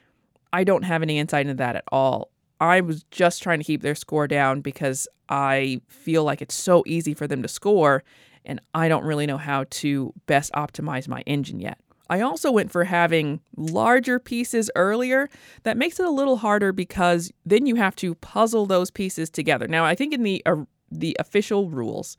I 0.53 0.63
don't 0.63 0.83
have 0.83 1.01
any 1.01 1.17
insight 1.17 1.47
into 1.47 1.55
that 1.55 1.75
at 1.75 1.83
all. 1.91 2.29
I 2.59 2.81
was 2.81 3.03
just 3.11 3.43
trying 3.43 3.59
to 3.59 3.65
keep 3.65 3.81
their 3.81 3.95
score 3.95 4.27
down 4.27 4.61
because 4.61 5.07
I 5.29 5.81
feel 5.87 6.23
like 6.23 6.41
it's 6.41 6.55
so 6.55 6.83
easy 6.85 7.13
for 7.13 7.27
them 7.27 7.41
to 7.41 7.47
score, 7.47 8.03
and 8.45 8.59
I 8.73 8.87
don't 8.87 9.03
really 9.03 9.25
know 9.25 9.37
how 9.37 9.65
to 9.69 10.13
best 10.25 10.51
optimize 10.53 11.07
my 11.07 11.21
engine 11.21 11.59
yet. 11.59 11.79
I 12.09 12.21
also 12.21 12.51
went 12.51 12.71
for 12.71 12.85
having 12.85 13.41
larger 13.57 14.19
pieces 14.19 14.71
earlier. 14.75 15.29
That 15.63 15.77
makes 15.77 15.99
it 15.99 16.05
a 16.05 16.11
little 16.11 16.37
harder 16.37 16.71
because 16.71 17.31
then 17.45 17.65
you 17.65 17.75
have 17.75 17.95
to 17.97 18.15
puzzle 18.15 18.65
those 18.65 18.89
pieces 18.91 19.29
together. 19.29 19.67
Now, 19.67 19.83
I 19.83 19.95
think 19.95 20.13
in 20.13 20.23
the 20.23 20.41
uh, 20.45 20.63
the 20.89 21.17
official 21.19 21.69
rules, 21.69 22.15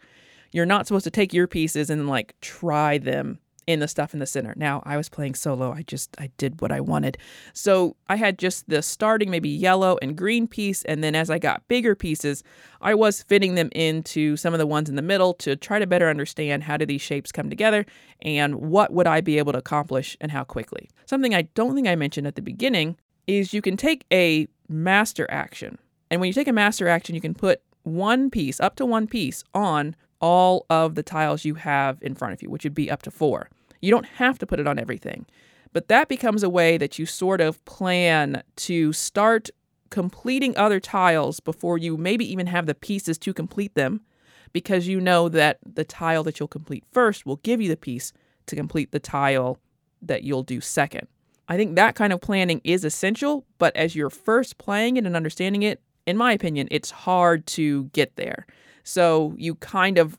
you're 0.53 0.67
not 0.67 0.87
supposed 0.87 1.05
to 1.05 1.11
take 1.11 1.33
your 1.33 1.47
pieces 1.47 1.89
and 1.89 2.07
like 2.07 2.35
try 2.43 2.99
them 2.99 3.39
in 3.69 3.81
the 3.81 3.87
stuff 3.87 4.15
in 4.15 4.19
the 4.19 4.27
center. 4.27 4.55
Now, 4.57 4.83
I 4.87 4.97
was 4.97 5.11
playing 5.11 5.35
solo. 5.35 5.73
I 5.73 5.83
just 5.83 6.17
I 6.19 6.31
did 6.39 6.63
what 6.63 6.73
I 6.73 6.81
wanted. 6.81 7.19
So, 7.53 7.97
I 8.09 8.17
had 8.17 8.39
just 8.39 8.69
the 8.69 8.81
starting 8.81 9.31
maybe 9.31 9.51
yellow 9.51 9.99
and 10.01 10.17
green 10.17 10.49
piece 10.49 10.83
and 10.85 11.05
then 11.05 11.15
as 11.15 11.29
I 11.29 11.39
got 11.39 11.69
bigger 11.69 11.95
pieces, 11.95 12.43
I 12.81 12.95
was 12.95 13.23
fitting 13.23 13.57
them 13.57 13.69
into 13.73 14.39
some 14.39 14.55
of 14.55 14.59
the 14.59 14.67
ones 14.67 14.89
in 14.89 14.97
the 14.97 15.03
middle 15.03 15.35
to 15.35 15.55
try 15.55 15.79
to 15.79 15.87
better 15.87 16.09
understand 16.09 16.63
how 16.63 16.79
do 16.79 16.87
these 16.87 17.03
shapes 17.03 17.31
come 17.31 17.51
together 17.51 17.85
and 18.23 18.57
what 18.57 18.91
would 18.93 19.07
I 19.07 19.21
be 19.21 19.37
able 19.37 19.53
to 19.53 19.59
accomplish 19.59 20.17
and 20.19 20.33
how 20.33 20.45
quickly. 20.45 20.89
Something 21.05 21.35
I 21.35 21.43
don't 21.43 21.75
think 21.75 21.87
I 21.87 21.95
mentioned 21.95 22.27
at 22.27 22.37
the 22.37 22.43
beginning 22.43 22.97
is 23.27 23.53
you 23.53 23.61
can 23.61 23.77
take 23.77 24.07
a 24.11 24.49
master 24.69 25.27
action. 25.31 25.79
And 26.11 26.23
when 26.23 26.29
you 26.29 26.33
take 26.33 26.49
a 26.49 26.53
master 26.53 26.89
action, 26.89 27.15
you 27.15 27.21
can 27.21 27.35
put 27.35 27.61
one 27.83 28.31
piece, 28.31 28.61
up 28.61 28.77
to 28.77 28.87
one 28.87 29.07
piece 29.07 29.45
on 29.53 29.95
all 30.21 30.67
of 30.69 30.95
the 30.95 31.03
tiles 31.03 31.45
you 31.45 31.55
have 31.55 31.99
in 32.03 32.15
front 32.15 32.35
of 32.35 32.43
you, 32.43 32.51
which 32.51 32.65
would 32.65 32.75
be 32.75 32.91
up 32.91 33.03
to 33.03 33.11
four. 33.11 33.51
You 33.81 33.91
don't 33.91 34.07
have 34.07 34.39
to 34.39 34.47
put 34.47 34.61
it 34.61 34.67
on 34.67 34.79
everything, 34.79 35.27
but 35.73 35.89
that 35.89 36.09
becomes 36.09 36.43
a 36.43 36.51
way 36.51 36.79
that 36.79 36.99
you 36.99 37.07
sort 37.07 37.41
of 37.41 37.65
plan 37.65 38.43
to 38.57 38.93
start 38.93 39.51
completing 39.91 40.57
other 40.57 40.81
tiles 40.81 41.41
before 41.41 41.79
you 41.79 41.97
maybe 41.97 42.31
even 42.31 42.47
have 42.47 42.67
the 42.67 42.75
pieces 42.75 43.19
to 43.19 43.33
complete 43.33 43.75
them 43.75 44.01
because 44.53 44.89
you 44.89 45.01
know 45.01 45.29
that 45.29 45.59
the 45.65 45.85
tile 45.85 46.23
that 46.25 46.39
you'll 46.39 46.49
complete 46.49 46.85
first 46.91 47.27
will 47.27 47.37
give 47.37 47.61
you 47.61 47.69
the 47.69 47.77
piece 47.77 48.13
to 48.47 48.57
complete 48.57 48.93
the 48.93 49.01
tile 49.01 49.59
that 50.03 50.23
you'll 50.23 50.43
do 50.43 50.61
second. 50.61 51.07
I 51.49 51.57
think 51.57 51.77
that 51.77 51.95
kind 51.95 52.13
of 52.13 52.21
planning 52.21 52.61
is 52.65 52.85
essential, 52.85 53.47
but 53.59 53.75
as 53.77 53.97
you're 53.97 54.11
first 54.11 54.59
playing 54.59 54.97
it 54.97 55.07
and 55.07 55.17
understanding 55.17 55.63
it, 55.63 55.81
in 56.07 56.17
my 56.17 56.33
opinion, 56.33 56.69
it's 56.71 56.91
hard 56.91 57.47
to 57.47 57.85
get 57.87 58.17
there. 58.17 58.47
So 58.85 59.35
you 59.37 59.55
kind 59.57 59.99
of 59.99 60.19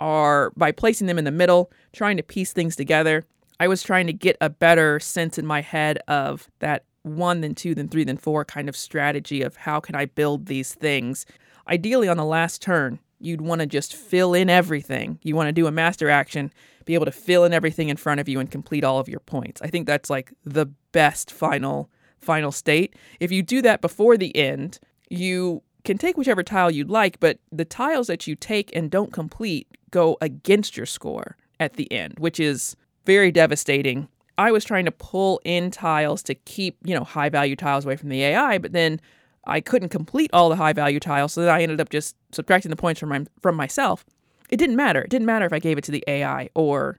are, 0.00 0.52
by 0.56 0.72
placing 0.72 1.06
them 1.06 1.18
in 1.18 1.24
the 1.24 1.30
middle, 1.30 1.70
trying 1.92 2.16
to 2.16 2.22
piece 2.22 2.52
things 2.52 2.76
together. 2.76 3.24
I 3.60 3.68
was 3.68 3.82
trying 3.82 4.06
to 4.06 4.12
get 4.12 4.36
a 4.40 4.50
better 4.50 4.98
sense 5.00 5.38
in 5.38 5.46
my 5.46 5.60
head 5.60 5.98
of 6.08 6.48
that 6.58 6.84
one, 7.02 7.40
then 7.40 7.54
two, 7.54 7.74
then 7.74 7.88
three, 7.88 8.04
then 8.04 8.16
four 8.16 8.44
kind 8.44 8.68
of 8.68 8.76
strategy 8.76 9.42
of 9.42 9.56
how 9.56 9.80
can 9.80 9.94
I 9.94 10.06
build 10.06 10.46
these 10.46 10.74
things. 10.74 11.26
Ideally, 11.68 12.08
on 12.08 12.16
the 12.16 12.24
last 12.24 12.62
turn, 12.62 12.98
you'd 13.20 13.40
want 13.40 13.60
to 13.60 13.66
just 13.66 13.94
fill 13.94 14.34
in 14.34 14.50
everything. 14.50 15.18
You 15.22 15.36
want 15.36 15.48
to 15.48 15.52
do 15.52 15.66
a 15.66 15.70
master 15.70 16.10
action, 16.10 16.52
be 16.84 16.94
able 16.94 17.06
to 17.06 17.12
fill 17.12 17.44
in 17.44 17.52
everything 17.52 17.88
in 17.88 17.96
front 17.96 18.20
of 18.20 18.28
you 18.28 18.40
and 18.40 18.50
complete 18.50 18.84
all 18.84 18.98
of 18.98 19.08
your 19.08 19.20
points. 19.20 19.62
I 19.62 19.68
think 19.68 19.86
that's 19.86 20.10
like 20.10 20.32
the 20.44 20.66
best 20.92 21.30
final 21.30 21.90
final 22.18 22.50
state. 22.50 22.96
If 23.20 23.30
you 23.30 23.42
do 23.42 23.60
that 23.62 23.82
before 23.82 24.16
the 24.16 24.34
end, 24.34 24.78
you 25.10 25.62
can 25.84 25.98
take 25.98 26.16
whichever 26.16 26.42
tile 26.42 26.70
you'd 26.70 26.90
like, 26.90 27.20
but 27.20 27.38
the 27.52 27.64
tiles 27.64 28.06
that 28.06 28.26
you 28.26 28.34
take 28.34 28.74
and 28.74 28.90
don't 28.90 29.12
complete 29.12 29.68
go 29.90 30.16
against 30.20 30.76
your 30.76 30.86
score 30.86 31.36
at 31.60 31.74
the 31.74 31.90
end, 31.92 32.14
which 32.18 32.40
is 32.40 32.76
very 33.06 33.30
devastating. 33.30 34.08
I 34.36 34.50
was 34.50 34.64
trying 34.64 34.86
to 34.86 34.90
pull 34.90 35.40
in 35.44 35.70
tiles 35.70 36.22
to 36.24 36.34
keep, 36.34 36.76
you 36.82 36.94
know, 36.94 37.04
high 37.04 37.28
value 37.28 37.54
tiles 37.54 37.84
away 37.84 37.96
from 37.96 38.08
the 38.08 38.22
AI, 38.22 38.58
but 38.58 38.72
then 38.72 39.00
I 39.46 39.60
couldn't 39.60 39.90
complete 39.90 40.30
all 40.32 40.48
the 40.48 40.56
high 40.56 40.72
value 40.72 40.98
tiles, 40.98 41.34
so 41.34 41.42
then 41.42 41.54
I 41.54 41.62
ended 41.62 41.80
up 41.80 41.90
just 41.90 42.16
subtracting 42.32 42.70
the 42.70 42.76
points 42.76 42.98
from 42.98 43.10
my, 43.10 43.24
from 43.40 43.54
myself. 43.54 44.04
It 44.48 44.56
didn't 44.56 44.76
matter. 44.76 45.02
It 45.02 45.10
didn't 45.10 45.26
matter 45.26 45.46
if 45.46 45.52
I 45.52 45.58
gave 45.58 45.78
it 45.78 45.84
to 45.84 45.92
the 45.92 46.04
AI 46.06 46.48
or 46.54 46.98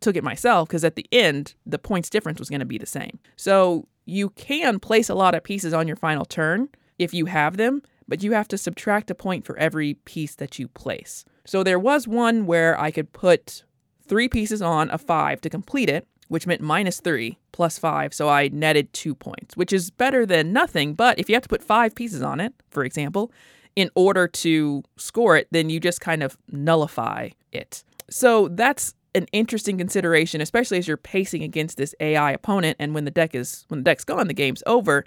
took 0.00 0.16
it 0.16 0.24
myself 0.24 0.68
because 0.68 0.84
at 0.84 0.96
the 0.96 1.06
end 1.12 1.54
the 1.64 1.78
points 1.78 2.10
difference 2.10 2.38
was 2.38 2.50
going 2.50 2.60
to 2.60 2.66
be 2.66 2.78
the 2.78 2.86
same. 2.86 3.18
So 3.36 3.86
you 4.06 4.30
can 4.30 4.78
place 4.78 5.08
a 5.08 5.14
lot 5.14 5.34
of 5.34 5.42
pieces 5.44 5.72
on 5.72 5.86
your 5.86 5.96
final 5.96 6.24
turn 6.24 6.68
if 6.98 7.14
you 7.14 7.26
have 7.26 7.56
them, 7.56 7.82
but 8.08 8.22
you 8.22 8.32
have 8.32 8.48
to 8.48 8.58
subtract 8.58 9.10
a 9.10 9.14
point 9.14 9.44
for 9.44 9.56
every 9.58 9.94
piece 9.94 10.34
that 10.36 10.58
you 10.58 10.68
place. 10.68 11.24
So 11.44 11.62
there 11.62 11.78
was 11.78 12.08
one 12.08 12.46
where 12.46 12.78
I 12.78 12.90
could 12.90 13.12
put 13.12 13.64
three 14.06 14.28
pieces 14.28 14.62
on 14.62 14.90
a 14.90 14.98
five 14.98 15.40
to 15.42 15.50
complete 15.50 15.88
it, 15.88 16.06
which 16.28 16.46
meant 16.46 16.60
minus 16.60 17.00
three 17.00 17.38
plus 17.52 17.78
five. 17.78 18.14
So 18.14 18.28
I 18.28 18.48
netted 18.48 18.92
two 18.92 19.14
points, 19.14 19.56
which 19.56 19.72
is 19.72 19.90
better 19.90 20.26
than 20.26 20.52
nothing. 20.52 20.94
But 20.94 21.18
if 21.18 21.28
you 21.28 21.34
have 21.34 21.42
to 21.42 21.48
put 21.48 21.62
five 21.62 21.94
pieces 21.94 22.22
on 22.22 22.40
it, 22.40 22.52
for 22.70 22.84
example, 22.84 23.32
in 23.76 23.90
order 23.94 24.28
to 24.28 24.82
score 24.96 25.36
it, 25.36 25.48
then 25.50 25.68
you 25.68 25.80
just 25.80 26.00
kind 26.00 26.22
of 26.22 26.36
nullify 26.50 27.30
it. 27.52 27.84
So 28.10 28.48
that's 28.48 28.94
an 29.14 29.26
interesting 29.32 29.78
consideration, 29.78 30.40
especially 30.40 30.78
as 30.78 30.88
you're 30.88 30.96
pacing 30.96 31.42
against 31.42 31.76
this 31.76 31.94
AI 32.00 32.32
opponent. 32.32 32.76
And 32.80 32.94
when 32.94 33.04
the 33.04 33.10
deck 33.10 33.34
is 33.34 33.64
when 33.68 33.80
the 33.80 33.84
deck's 33.84 34.04
gone, 34.04 34.26
the 34.26 34.34
game's 34.34 34.62
over 34.66 35.04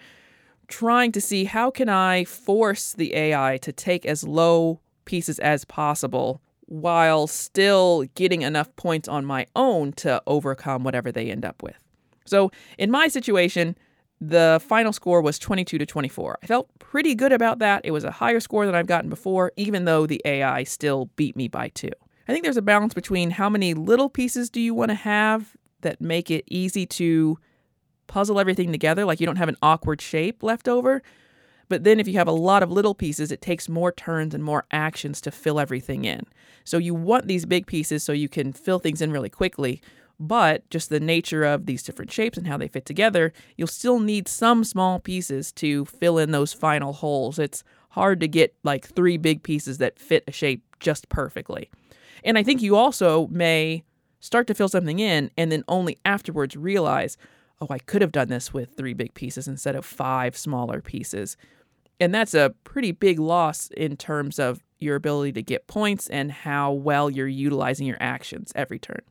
trying 0.68 1.12
to 1.14 1.22
see 1.22 1.46
how 1.46 1.72
can 1.72 1.90
I 1.90 2.24
force 2.24 2.94
the 2.94 3.16
AI 3.16 3.58
to 3.62 3.72
take 3.72 4.06
as 4.06 4.24
low 4.24 4.82
pieces 5.06 5.40
as 5.40 5.66
possible 5.66 6.42
while 6.68 7.28
still 7.28 8.04
getting 8.16 8.42
enough 8.42 8.76
points 8.76 9.08
on 9.08 9.26
my 9.26 9.46
own 9.56 9.94
to 9.94 10.22
overcome 10.28 10.84
whatever 10.84 11.12
they 11.12 11.32
end 11.32 11.46
up 11.46 11.64
with. 11.64 11.82
So, 12.26 12.52
in 12.78 12.92
my 12.92 13.08
situation, 13.08 13.78
the 14.20 14.62
final 14.68 14.92
score 14.92 15.22
was 15.22 15.40
22 15.40 15.78
to 15.78 15.86
24. 15.86 16.40
I 16.44 16.48
felt 16.48 16.68
pretty 16.80 17.16
good 17.16 17.32
about 17.32 17.60
that. 17.60 17.82
It 17.86 17.92
was 17.92 18.04
a 18.04 18.12
higher 18.12 18.40
score 18.40 18.66
than 18.66 18.76
I've 18.76 18.88
gotten 18.88 19.10
before, 19.10 19.54
even 19.56 19.86
though 19.86 20.06
the 20.06 20.22
AI 20.26 20.64
still 20.64 21.10
beat 21.16 21.36
me 21.36 21.48
by 21.48 21.70
two. 21.70 21.92
I 22.28 22.34
think 22.34 22.44
there's 22.44 22.58
a 22.58 22.62
balance 22.62 22.94
between 22.94 23.32
how 23.32 23.50
many 23.50 23.74
little 23.74 24.10
pieces 24.10 24.50
do 24.50 24.60
you 24.60 24.74
want 24.74 24.90
to 24.90 24.96
have 24.96 25.56
that 25.82 26.02
make 26.02 26.30
it 26.30 26.44
easy 26.48 26.86
to 26.86 27.40
puzzle 28.08 28.40
everything 28.40 28.72
together, 28.72 29.06
like 29.06 29.20
you 29.20 29.26
don't 29.26 29.38
have 29.38 29.50
an 29.50 29.58
awkward 29.62 30.02
shape 30.02 30.44
left 30.44 30.68
over. 30.68 31.02
But 31.70 31.84
then 31.84 32.00
if 32.00 32.08
you 32.08 32.14
have 32.14 32.28
a 32.28 32.32
lot 32.32 32.64
of 32.64 32.72
little 32.72 32.96
pieces, 32.96 33.32
it 33.32 33.42
takes 33.42 33.68
more 33.68 33.92
turns 33.92 34.34
and 34.34 34.44
more 34.44 34.66
actions 34.72 35.20
to 35.22 35.32
fill 35.32 35.60
everything 35.60 36.06
in. 36.06 36.24
So 36.64 36.78
you 36.78 36.96
want 36.96 37.28
these 37.28 37.46
big 37.46 37.68
pieces 37.68 38.04
so 38.04 38.14
you 38.14 38.30
can 38.30 38.54
fill 38.54 38.80
things 38.80 39.02
in 39.02 39.12
really 39.12 39.30
quickly. 39.30 39.82
But 40.20 40.68
just 40.70 40.90
the 40.90 41.00
nature 41.00 41.44
of 41.44 41.66
these 41.66 41.84
different 41.84 42.12
shapes 42.12 42.38
and 42.38 42.48
how 42.48 42.58
they 42.58 42.68
fit 42.68 42.86
together, 42.86 43.34
you'll 43.56 43.68
still 43.68 44.00
need 44.00 44.28
some 44.28 44.64
small 44.64 45.00
pieces 45.00 45.52
to 45.54 45.86
fill 45.86 46.18
in 46.18 46.32
those 46.32 46.54
final 46.54 46.94
holes. 46.94 47.38
It's 47.38 47.64
hard 47.90 48.20
to 48.22 48.28
get 48.28 48.56
like 48.64 48.88
three 48.88 49.18
big 49.18 49.44
pieces 49.44 49.78
that 49.78 50.00
fit 50.00 50.24
a 50.28 50.32
shape 50.32 50.64
just 50.80 51.10
perfectly. 51.10 51.70
And 52.24 52.38
I 52.38 52.44
think 52.44 52.62
you 52.62 52.76
also 52.76 53.28
may 53.28 53.84
start 54.20 54.48
to 54.48 54.56
fill 54.56 54.70
something 54.70 55.00
in 55.00 55.30
and 55.38 55.52
then 55.52 55.64
only 55.68 55.98
afterwards 56.04 56.56
realize, 56.56 57.18
oh, 57.62 57.68
I 57.70 57.80
could 57.80 58.02
have 58.02 58.12
done 58.12 58.30
this 58.30 58.54
with 58.54 58.76
three 58.76 58.94
big 58.94 59.14
pieces 59.14 59.48
instead 59.48 59.76
of 59.76 59.86
five 59.86 60.38
smaller 60.38 60.82
pieces. 60.82 61.38
And 62.00 62.14
that's 62.14 62.34
a 62.34 62.54
pretty 62.64 62.92
big 62.92 63.20
loss 63.20 63.70
in 63.76 63.98
terms 63.98 64.38
of 64.38 64.64
your 64.80 64.96
ability 64.96 65.32
to 65.34 65.42
get 65.42 65.68
points 65.68 66.08
and 66.08 66.32
how 66.32 66.72
well 66.72 67.10
you're 67.10 67.28
utilizing 67.28 67.88
your 67.88 67.98
actions 68.00 68.52
every 68.56 68.78
turn. 68.78 69.02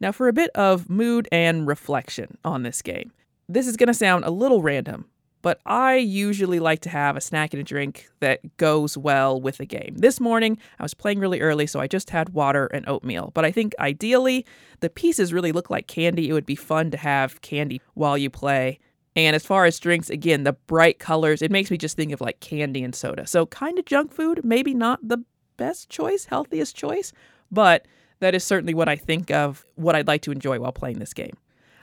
Now, 0.00 0.12
for 0.12 0.28
a 0.28 0.32
bit 0.32 0.50
of 0.54 0.88
mood 0.88 1.28
and 1.32 1.66
reflection 1.66 2.38
on 2.44 2.62
this 2.62 2.82
game. 2.82 3.12
This 3.48 3.66
is 3.66 3.76
going 3.76 3.88
to 3.88 3.94
sound 3.94 4.24
a 4.24 4.30
little 4.30 4.62
random, 4.62 5.06
but 5.42 5.60
I 5.66 5.96
usually 5.96 6.60
like 6.60 6.80
to 6.80 6.88
have 6.88 7.16
a 7.16 7.20
snack 7.20 7.52
and 7.52 7.60
a 7.60 7.64
drink 7.64 8.08
that 8.20 8.56
goes 8.56 8.96
well 8.96 9.40
with 9.40 9.58
the 9.58 9.66
game. 9.66 9.94
This 9.96 10.20
morning, 10.20 10.58
I 10.78 10.82
was 10.82 10.94
playing 10.94 11.20
really 11.20 11.40
early, 11.40 11.66
so 11.66 11.80
I 11.80 11.86
just 11.86 12.10
had 12.10 12.30
water 12.30 12.66
and 12.66 12.88
oatmeal. 12.88 13.30
But 13.34 13.44
I 13.44 13.50
think 13.50 13.74
ideally, 13.78 14.44
the 14.80 14.90
pieces 14.90 15.32
really 15.32 15.52
look 15.52 15.70
like 15.70 15.86
candy. 15.86 16.28
It 16.28 16.32
would 16.32 16.46
be 16.46 16.56
fun 16.56 16.90
to 16.90 16.96
have 16.96 17.40
candy 17.40 17.80
while 17.94 18.18
you 18.18 18.30
play. 18.30 18.78
And 19.16 19.34
as 19.34 19.44
far 19.44 19.64
as 19.64 19.78
drinks, 19.78 20.10
again, 20.10 20.44
the 20.44 20.52
bright 20.52 20.98
colors, 20.98 21.42
it 21.42 21.50
makes 21.50 21.70
me 21.70 21.76
just 21.76 21.96
think 21.96 22.12
of 22.12 22.20
like 22.20 22.40
candy 22.40 22.84
and 22.84 22.94
soda. 22.94 23.26
So, 23.26 23.46
kind 23.46 23.78
of 23.78 23.84
junk 23.84 24.12
food, 24.12 24.44
maybe 24.44 24.74
not 24.74 25.00
the 25.06 25.24
best 25.56 25.88
choice, 25.88 26.26
healthiest 26.26 26.76
choice, 26.76 27.12
but 27.50 27.86
that 28.20 28.34
is 28.34 28.44
certainly 28.44 28.74
what 28.74 28.88
I 28.88 28.96
think 28.96 29.30
of 29.30 29.64
what 29.74 29.94
I'd 29.94 30.06
like 30.06 30.22
to 30.22 30.32
enjoy 30.32 30.58
while 30.58 30.72
playing 30.72 30.98
this 30.98 31.12
game. 31.12 31.36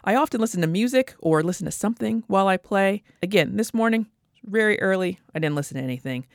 I 0.07 0.15
often 0.15 0.39
listen 0.39 0.62
to 0.62 0.67
music 0.67 1.15
or 1.17 1.41
listen 1.41 1.65
to 1.65 1.71
something 1.71 2.24
while 2.27 2.47
I 2.47 2.57
play. 2.57 3.01
Again, 3.24 3.57
this 3.57 3.74
morning, 3.74 4.05
very 4.43 4.79
early, 4.79 5.19
I 5.33 5.39
didn't 5.39 5.55
listen 5.55 5.77
to 5.77 5.83
anything. 5.83 6.27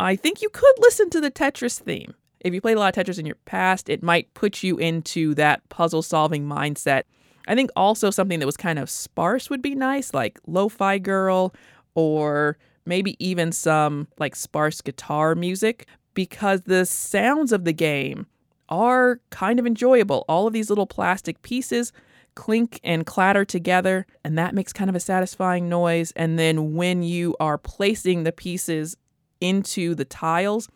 I 0.00 0.16
think 0.16 0.42
you 0.42 0.48
could 0.48 0.74
listen 0.80 1.08
to 1.10 1.20
the 1.20 1.30
Tetris 1.30 1.78
theme. 1.78 2.14
If 2.40 2.52
you 2.52 2.60
played 2.60 2.76
a 2.76 2.80
lot 2.80 2.96
of 2.96 3.06
Tetris 3.06 3.20
in 3.20 3.24
your 3.24 3.36
past, 3.44 3.88
it 3.88 4.02
might 4.02 4.34
put 4.34 4.64
you 4.64 4.76
into 4.76 5.34
that 5.36 5.66
puzzle 5.68 6.02
solving 6.02 6.48
mindset. 6.48 7.04
I 7.46 7.54
think 7.54 7.70
also 7.76 8.10
something 8.10 8.40
that 8.40 8.46
was 8.46 8.56
kind 8.56 8.78
of 8.78 8.90
sparse 8.90 9.48
would 9.50 9.62
be 9.62 9.76
nice, 9.76 10.12
like 10.12 10.40
Lo 10.48 10.68
Fi 10.68 10.98
Girl 10.98 11.54
or 11.94 12.58
maybe 12.86 13.16
even 13.24 13.52
some 13.52 14.08
like 14.18 14.34
sparse 14.34 14.80
guitar 14.80 15.36
music, 15.36 15.86
because 16.14 16.62
the 16.62 16.84
sounds 16.84 17.52
of 17.52 17.64
the 17.64 17.72
game 17.72 18.26
are 18.68 19.20
kind 19.30 19.60
of 19.60 19.66
enjoyable. 19.66 20.24
All 20.28 20.48
of 20.48 20.52
these 20.52 20.70
little 20.70 20.86
plastic 20.88 21.40
pieces 21.42 21.92
clink 22.36 22.78
and 22.84 23.04
clatter 23.04 23.44
together, 23.44 24.06
and 24.22 24.38
that 24.38 24.54
makes 24.54 24.72
kind 24.72 24.88
of 24.88 24.94
a 24.94 25.00
satisfying 25.00 25.68
noise. 25.68 26.12
And 26.14 26.38
then 26.38 26.74
when 26.74 27.02
you 27.02 27.34
are 27.40 27.58
placing 27.58 28.22
the 28.22 28.30
pieces 28.30 28.96
into 29.40 29.96
the 29.96 30.04
tiles 30.04 30.68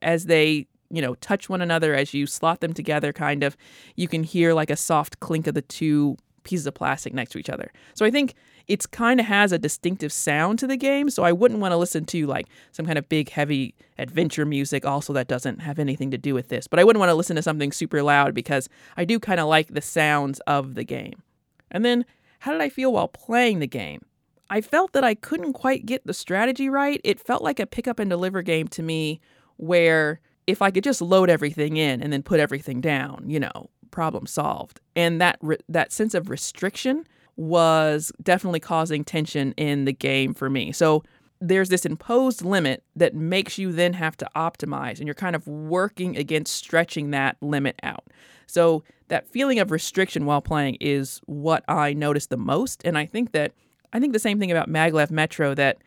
as 0.00 0.24
they 0.24 0.66
you 0.90 1.02
know 1.02 1.14
touch 1.16 1.48
one 1.48 1.60
another 1.60 1.94
as 1.94 2.14
you 2.14 2.26
slot 2.26 2.60
them 2.60 2.72
together 2.72 3.12
kind 3.12 3.44
of 3.44 3.56
you 3.94 4.08
can 4.08 4.24
hear 4.24 4.54
like 4.54 4.70
a 4.70 4.76
soft 4.76 5.20
clink 5.20 5.46
of 5.46 5.54
the 5.54 5.62
two 5.62 6.16
pieces 6.42 6.66
of 6.66 6.74
plastic 6.74 7.12
next 7.12 7.32
to 7.32 7.38
each 7.38 7.50
other. 7.50 7.70
So 7.94 8.06
I 8.06 8.10
think 8.10 8.34
it's 8.68 8.86
kind 8.86 9.18
of 9.18 9.26
has 9.26 9.50
a 9.50 9.58
distinctive 9.58 10.12
sound 10.12 10.58
to 10.58 10.66
the 10.66 10.76
game. 10.76 11.08
So 11.08 11.24
I 11.24 11.32
wouldn't 11.32 11.60
want 11.60 11.72
to 11.72 11.76
listen 11.76 12.04
to 12.06 12.26
like 12.26 12.46
some 12.70 12.84
kind 12.84 12.98
of 12.98 13.08
big, 13.08 13.30
heavy 13.30 13.74
adventure 13.98 14.44
music, 14.44 14.84
also 14.84 15.12
that 15.14 15.26
doesn't 15.26 15.60
have 15.60 15.78
anything 15.78 16.10
to 16.10 16.18
do 16.18 16.34
with 16.34 16.48
this. 16.48 16.68
But 16.68 16.78
I 16.78 16.84
wouldn't 16.84 17.00
want 17.00 17.10
to 17.10 17.14
listen 17.14 17.36
to 17.36 17.42
something 17.42 17.72
super 17.72 18.02
loud 18.02 18.34
because 18.34 18.68
I 18.96 19.04
do 19.04 19.18
kind 19.18 19.40
of 19.40 19.48
like 19.48 19.68
the 19.68 19.80
sounds 19.80 20.40
of 20.40 20.74
the 20.74 20.84
game. 20.84 21.22
And 21.70 21.84
then, 21.84 22.04
how 22.40 22.52
did 22.52 22.60
I 22.60 22.68
feel 22.68 22.92
while 22.92 23.08
playing 23.08 23.58
the 23.58 23.66
game? 23.66 24.02
I 24.50 24.60
felt 24.60 24.92
that 24.92 25.04
I 25.04 25.14
couldn't 25.14 25.54
quite 25.54 25.84
get 25.84 26.06
the 26.06 26.14
strategy 26.14 26.68
right. 26.68 27.00
It 27.04 27.20
felt 27.20 27.42
like 27.42 27.60
a 27.60 27.66
pick 27.66 27.88
up 27.88 27.98
and 27.98 28.08
deliver 28.08 28.42
game 28.42 28.68
to 28.68 28.82
me 28.82 29.20
where 29.56 30.20
if 30.46 30.62
I 30.62 30.70
could 30.70 30.84
just 30.84 31.02
load 31.02 31.28
everything 31.28 31.76
in 31.76 32.02
and 32.02 32.12
then 32.12 32.22
put 32.22 32.40
everything 32.40 32.80
down, 32.80 33.24
you 33.26 33.40
know, 33.40 33.68
problem 33.90 34.26
solved. 34.26 34.80
And 34.96 35.20
that 35.20 35.38
re- 35.42 35.58
that 35.68 35.92
sense 35.92 36.14
of 36.14 36.30
restriction 36.30 37.06
was 37.38 38.10
definitely 38.20 38.58
causing 38.58 39.04
tension 39.04 39.52
in 39.52 39.84
the 39.84 39.92
game 39.92 40.34
for 40.34 40.50
me. 40.50 40.72
So 40.72 41.04
there's 41.40 41.68
this 41.68 41.86
imposed 41.86 42.44
limit 42.44 42.82
that 42.96 43.14
makes 43.14 43.58
you 43.58 43.72
then 43.72 43.92
have 43.92 44.16
to 44.16 44.28
optimize 44.34 44.98
and 44.98 45.06
you're 45.06 45.14
kind 45.14 45.36
of 45.36 45.46
working 45.46 46.16
against 46.16 46.52
stretching 46.52 47.12
that 47.12 47.36
limit 47.40 47.78
out. 47.84 48.04
So 48.48 48.82
that 49.06 49.28
feeling 49.28 49.60
of 49.60 49.70
restriction 49.70 50.26
while 50.26 50.42
playing 50.42 50.78
is 50.80 51.20
what 51.26 51.64
I 51.68 51.94
noticed 51.94 52.30
the 52.30 52.36
most 52.36 52.82
and 52.84 52.98
I 52.98 53.06
think 53.06 53.30
that 53.32 53.52
I 53.92 54.00
think 54.00 54.12
the 54.12 54.18
same 54.18 54.40
thing 54.40 54.50
about 54.50 54.68
Maglev 54.68 55.12
Metro 55.12 55.54
that 55.54 55.78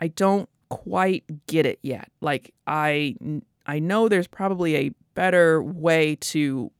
I 0.00 0.08
don't 0.08 0.48
quite 0.70 1.24
get 1.46 1.66
it 1.66 1.78
yet. 1.82 2.10
Like 2.20 2.52
I 2.66 3.14
I 3.64 3.78
know 3.78 4.08
there's 4.08 4.26
probably 4.26 4.74
a 4.74 4.90
better 5.14 5.62
way 5.62 6.16
to 6.16 6.72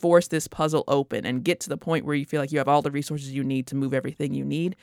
force 0.00 0.28
this 0.28 0.48
puzzle 0.48 0.84
open 0.88 1.24
and 1.26 1.44
get 1.44 1.60
to 1.60 1.68
the 1.68 1.76
point 1.76 2.04
where 2.04 2.14
you 2.14 2.24
feel 2.24 2.40
like 2.40 2.52
you 2.52 2.58
have 2.58 2.68
all 2.68 2.82
the 2.82 2.90
resources 2.90 3.32
you 3.32 3.44
need 3.44 3.66
to 3.68 3.76
move 3.76 3.94
everything 3.94 4.34
you 4.34 4.44
need. 4.44 4.76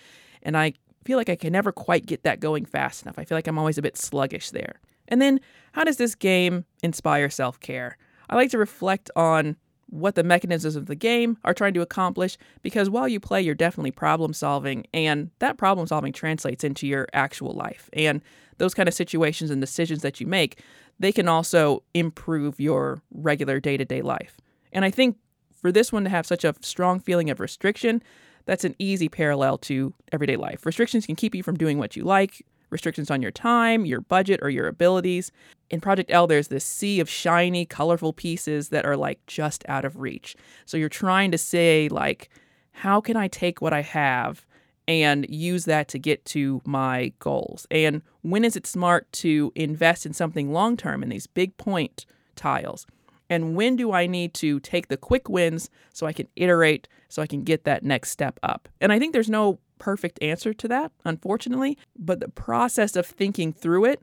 And 0.44 0.56
I 0.56 0.74
feel 1.06 1.18
like 1.18 1.30
I 1.30 1.36
can 1.36 1.54
never 1.54 1.72
quite 1.72 2.06
get 2.06 2.24
that 2.24 2.40
going 2.40 2.66
fast 2.66 3.04
enough. 3.04 3.18
I 3.18 3.26
feel 3.26 3.38
like 3.38 3.48
I'm 3.48 3.58
always 3.58 3.78
a 3.78 3.82
bit 3.82 3.98
sluggish 3.98 4.52
there. 4.52 4.80
And 5.08 5.22
then 5.22 5.40
how 5.72 5.84
does 5.84 5.98
this 5.98 6.16
game 6.16 6.66
inspire 6.84 7.30
self-care? 7.30 7.98
I 8.30 8.36
like 8.36 8.52
to 8.52 8.58
reflect 8.58 9.10
on 9.16 9.56
what 9.90 10.16
the 10.16 10.24
mechanisms 10.24 10.76
of 10.76 10.88
the 10.88 10.96
game 10.96 11.38
are 11.46 11.54
trying 11.54 11.74
to 11.74 11.82
accomplish 11.82 12.38
because 12.62 12.90
while 12.90 13.08
you 13.08 13.22
play, 13.22 13.42
you're 13.42 13.56
definitely 13.56 13.92
problem 13.92 14.34
solving, 14.34 14.86
and 14.94 15.32
that 15.40 15.58
problem 15.58 15.88
solving 15.88 16.12
translates 16.12 16.64
into 16.66 16.86
your 16.86 17.08
actual 17.14 17.54
life. 17.54 17.90
And 17.94 18.22
those 18.58 18.74
kind 18.74 18.90
of 18.90 18.94
situations 18.94 19.50
and 19.50 19.62
decisions 19.62 20.02
that 20.02 20.20
you 20.20 20.28
make, 20.28 20.62
they 21.00 21.14
can 21.14 21.30
also 21.30 21.84
improve 21.94 22.60
your 22.60 23.02
regular 23.12 23.62
day 23.62 23.78
to 23.78 23.86
day 23.86 24.02
life. 24.02 24.38
And 24.72 24.86
I 24.86 24.92
think 24.92 25.18
for 25.54 25.72
this 25.72 25.92
one 25.92 26.04
to 26.04 26.10
have 26.10 26.26
such 26.26 26.44
a 26.44 26.54
strong 26.62 27.00
feeling 27.00 27.30
of 27.30 27.40
restriction, 27.40 28.02
that's 28.46 28.64
an 28.64 28.76
easy 28.80 29.10
parallel 29.10 29.58
to 29.60 29.94
everyday 30.12 30.38
life. 30.38 30.66
Restrictions 30.66 31.06
can 31.06 31.16
keep 31.16 31.36
you 31.36 31.44
from 31.44 31.58
doing 31.58 31.78
what 31.78 31.96
you 31.96 32.04
like, 32.04 32.46
restrictions 32.70 33.12
on 33.12 33.22
your 33.22 33.32
time, 33.32 33.86
your 33.86 34.02
budget, 34.02 34.40
or 34.42 34.50
your 34.50 34.68
abilities. 34.68 35.32
In 35.70 35.82
Project 35.82 36.12
L, 36.12 36.28
there's 36.28 36.48
this 36.48 36.64
sea 36.64 37.00
of 37.00 37.10
shiny, 37.10 37.66
colorful 37.66 38.14
pieces 38.14 38.70
that 38.70 38.86
are 38.86 38.98
like 38.98 39.26
just 39.28 39.64
out 39.68 39.86
of 39.86 39.98
reach. 39.98 40.36
So 40.66 40.78
you're 40.78 40.90
trying 40.90 41.32
to 41.32 41.38
say, 41.38 41.90
like, 41.90 42.30
how 42.72 43.02
can 43.02 43.18
I 43.18 43.28
take 43.28 43.62
what 43.62 43.74
I 43.74 43.82
have 43.82 44.46
and 44.88 45.26
use 45.30 45.66
that 45.66 45.90
to 45.90 46.00
get 46.00 46.24
to 46.26 46.62
my 46.64 47.12
goals? 47.20 47.68
And 47.70 48.02
when 48.22 48.46
is 48.46 48.56
it 48.56 48.68
smart 48.68 49.12
to 49.14 49.52
invest 49.56 50.06
in 50.06 50.14
something 50.14 50.52
long 50.54 50.78
term 50.78 51.04
in 51.04 51.10
these 51.10 51.28
big 51.28 51.58
point 51.58 52.06
tiles? 52.36 52.86
And 53.30 53.56
when 53.56 53.76
do 53.76 53.92
I 53.92 54.08
need 54.08 54.34
to 54.36 54.60
take 54.60 54.88
the 54.88 54.98
quick 54.98 55.30
wins 55.30 55.70
so 55.94 56.08
I 56.08 56.14
can 56.14 56.28
iterate, 56.36 56.88
so 57.10 57.22
I 57.22 57.28
can 57.28 57.44
get 57.44 57.64
that 57.66 57.84
next 57.84 58.12
step 58.12 58.40
up? 58.44 58.70
And 58.80 58.92
I 58.94 59.00
think 59.00 59.14
there's 59.14 59.30
no 59.30 59.60
perfect 59.80 60.22
answer 60.22 60.54
to 60.54 60.68
that, 60.68 60.92
unfortunately, 61.06 61.78
but 61.98 62.20
the 62.20 62.30
process 62.30 62.96
of 62.96 63.06
thinking 63.06 63.54
through 63.54 63.86
it 63.86 64.02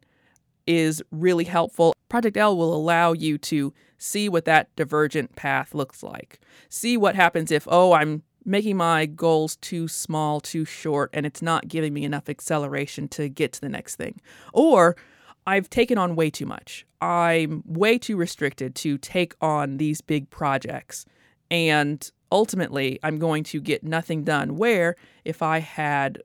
is 0.66 1.02
really 1.10 1.44
helpful. 1.44 1.94
Project 2.08 2.36
L 2.36 2.56
will 2.56 2.74
allow 2.74 3.12
you 3.12 3.38
to 3.38 3.74
see 3.98 4.28
what 4.28 4.44
that 4.44 4.74
divergent 4.76 5.34
path 5.36 5.74
looks 5.74 6.02
like. 6.02 6.40
See 6.68 6.96
what 6.96 7.16
happens 7.16 7.50
if, 7.50 7.66
oh, 7.70 7.92
I'm 7.92 8.22
making 8.44 8.76
my 8.76 9.06
goals 9.06 9.56
too 9.56 9.88
small, 9.88 10.40
too 10.40 10.64
short, 10.64 11.10
and 11.12 11.26
it's 11.26 11.42
not 11.42 11.66
giving 11.66 11.94
me 11.94 12.04
enough 12.04 12.28
acceleration 12.28 13.08
to 13.08 13.28
get 13.28 13.52
to 13.54 13.60
the 13.60 13.68
next 13.68 13.96
thing. 13.96 14.20
Or 14.52 14.96
I've 15.46 15.68
taken 15.68 15.98
on 15.98 16.16
way 16.16 16.30
too 16.30 16.46
much. 16.46 16.86
I'm 17.00 17.62
way 17.66 17.98
too 17.98 18.16
restricted 18.16 18.74
to 18.76 18.98
take 18.98 19.34
on 19.40 19.76
these 19.76 20.00
big 20.00 20.30
projects. 20.30 21.04
And 21.50 22.10
ultimately 22.32 22.98
I'm 23.02 23.18
going 23.18 23.44
to 23.44 23.60
get 23.60 23.84
nothing 23.84 24.24
done. 24.24 24.56
Where 24.56 24.96
if 25.24 25.42
I 25.42 25.58
had 25.58 26.22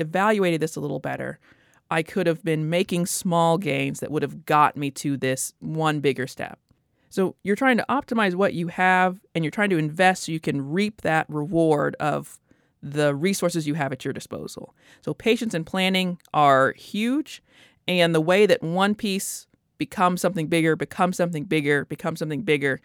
evaluated 0.00 0.60
this 0.60 0.76
a 0.76 0.80
little 0.80 1.00
better, 1.00 1.38
I 1.90 2.02
could 2.02 2.26
have 2.26 2.42
been 2.42 2.70
making 2.70 3.06
small 3.06 3.58
gains 3.58 4.00
that 4.00 4.10
would 4.10 4.22
have 4.22 4.46
got 4.46 4.76
me 4.76 4.90
to 4.92 5.16
this 5.18 5.52
one 5.60 6.00
bigger 6.00 6.26
step. 6.26 6.58
So 7.10 7.36
you're 7.42 7.56
trying 7.56 7.76
to 7.76 7.84
optimize 7.90 8.34
what 8.34 8.54
you 8.54 8.68
have 8.68 9.20
and 9.34 9.44
you're 9.44 9.50
trying 9.50 9.68
to 9.68 9.76
invest 9.76 10.22
so 10.24 10.32
you 10.32 10.40
can 10.40 10.70
reap 10.70 11.02
that 11.02 11.26
reward 11.28 11.94
of 12.00 12.38
the 12.82 13.14
resources 13.14 13.66
you 13.66 13.74
have 13.74 13.92
at 13.92 14.04
your 14.04 14.14
disposal. 14.14 14.74
So 15.02 15.12
patience 15.12 15.52
and 15.52 15.66
planning 15.66 16.18
are 16.32 16.72
huge. 16.72 17.42
And 17.88 18.14
the 18.14 18.20
way 18.20 18.46
that 18.46 18.62
one 18.62 18.94
piece 18.94 19.46
becomes 19.78 20.20
something 20.20 20.46
bigger, 20.46 20.76
becomes 20.76 21.16
something 21.16 21.44
bigger, 21.44 21.84
becomes 21.84 22.18
something 22.18 22.42
bigger 22.42 22.80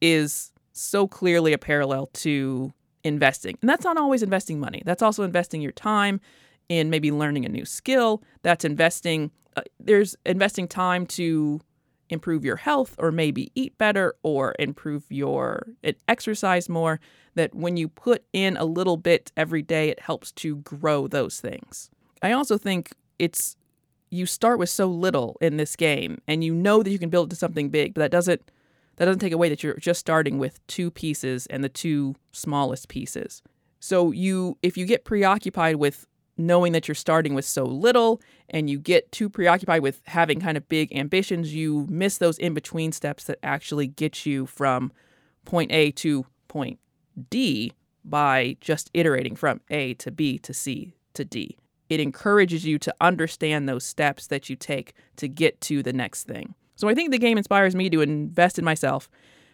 is 0.00 0.52
so 0.72 1.06
clearly 1.06 1.52
a 1.52 1.58
parallel 1.58 2.06
to 2.06 2.72
investing. 3.04 3.56
And 3.60 3.68
that's 3.68 3.84
not 3.84 3.96
always 3.96 4.22
investing 4.22 4.58
money. 4.58 4.82
That's 4.84 5.02
also 5.02 5.22
investing 5.22 5.60
your 5.60 5.72
time 5.72 6.20
in 6.68 6.90
maybe 6.90 7.10
learning 7.10 7.44
a 7.44 7.48
new 7.48 7.64
skill. 7.64 8.22
That's 8.42 8.64
investing 8.64 9.30
uh, 9.56 9.62
there's 9.80 10.16
investing 10.24 10.68
time 10.68 11.06
to 11.06 11.60
improve 12.08 12.44
your 12.44 12.56
health 12.56 12.94
or 12.98 13.12
maybe 13.12 13.50
eat 13.54 13.76
better 13.78 14.14
or 14.22 14.54
improve 14.58 15.04
your 15.08 15.68
exercise 16.08 16.68
more 16.68 17.00
that 17.34 17.54
when 17.54 17.76
you 17.76 17.88
put 17.88 18.24
in 18.32 18.56
a 18.56 18.64
little 18.64 18.96
bit 18.96 19.30
every 19.36 19.62
day 19.62 19.88
it 19.88 20.00
helps 20.00 20.32
to 20.32 20.56
grow 20.56 21.06
those 21.06 21.40
things. 21.40 21.90
I 22.22 22.32
also 22.32 22.58
think 22.58 22.92
it's 23.18 23.56
you 24.10 24.26
start 24.26 24.58
with 24.58 24.68
so 24.68 24.86
little 24.86 25.36
in 25.40 25.56
this 25.56 25.76
game 25.76 26.20
and 26.26 26.42
you 26.42 26.54
know 26.54 26.82
that 26.82 26.90
you 26.90 26.98
can 26.98 27.10
build 27.10 27.28
it 27.28 27.30
to 27.30 27.36
something 27.36 27.68
big, 27.70 27.94
but 27.94 28.00
that 28.00 28.10
doesn't 28.10 28.50
that 28.96 29.06
doesn't 29.06 29.20
take 29.20 29.32
away 29.32 29.48
that 29.48 29.62
you're 29.62 29.76
just 29.76 30.00
starting 30.00 30.38
with 30.38 30.64
two 30.66 30.90
pieces 30.90 31.46
and 31.46 31.64
the 31.64 31.70
two 31.70 32.14
smallest 32.32 32.88
pieces. 32.88 33.42
So 33.78 34.10
you 34.10 34.58
if 34.62 34.76
you 34.76 34.84
get 34.84 35.04
preoccupied 35.04 35.76
with 35.76 36.06
knowing 36.36 36.72
that 36.72 36.88
you're 36.88 36.94
starting 36.94 37.34
with 37.34 37.44
so 37.44 37.64
little 37.64 38.20
and 38.48 38.68
you 38.68 38.78
get 38.78 39.10
too 39.12 39.28
preoccupied 39.28 39.82
with 39.82 40.00
having 40.06 40.40
kind 40.40 40.56
of 40.56 40.68
big 40.68 40.94
ambitions, 40.94 41.54
you 41.54 41.86
miss 41.88 42.18
those 42.18 42.38
in 42.38 42.54
between 42.54 42.92
steps 42.92 43.24
that 43.24 43.38
actually 43.42 43.86
get 43.86 44.26
you 44.26 44.46
from 44.46 44.92
point 45.44 45.70
A 45.72 45.90
to 45.92 46.26
point 46.48 46.78
D 47.30 47.72
by 48.04 48.56
just 48.60 48.90
iterating 48.92 49.36
from 49.36 49.60
A 49.70 49.94
to 49.94 50.10
B 50.10 50.38
to 50.38 50.52
C 50.52 50.94
to 51.14 51.24
D. 51.24 51.56
It 51.90 52.00
encourages 52.00 52.64
you 52.64 52.78
to 52.78 52.94
understand 53.00 53.68
those 53.68 53.84
steps 53.84 54.28
that 54.28 54.48
you 54.48 54.56
take 54.56 54.94
to 55.16 55.28
get 55.28 55.60
to 55.62 55.82
the 55.82 55.92
next 55.92 56.24
thing. 56.24 56.54
So 56.76 56.88
I 56.88 56.94
think 56.94 57.10
the 57.10 57.18
game 57.18 57.36
inspires 57.36 57.74
me 57.74 57.90
to 57.90 58.00
invest 58.00 58.58
in 58.58 58.64
myself, 58.64 59.10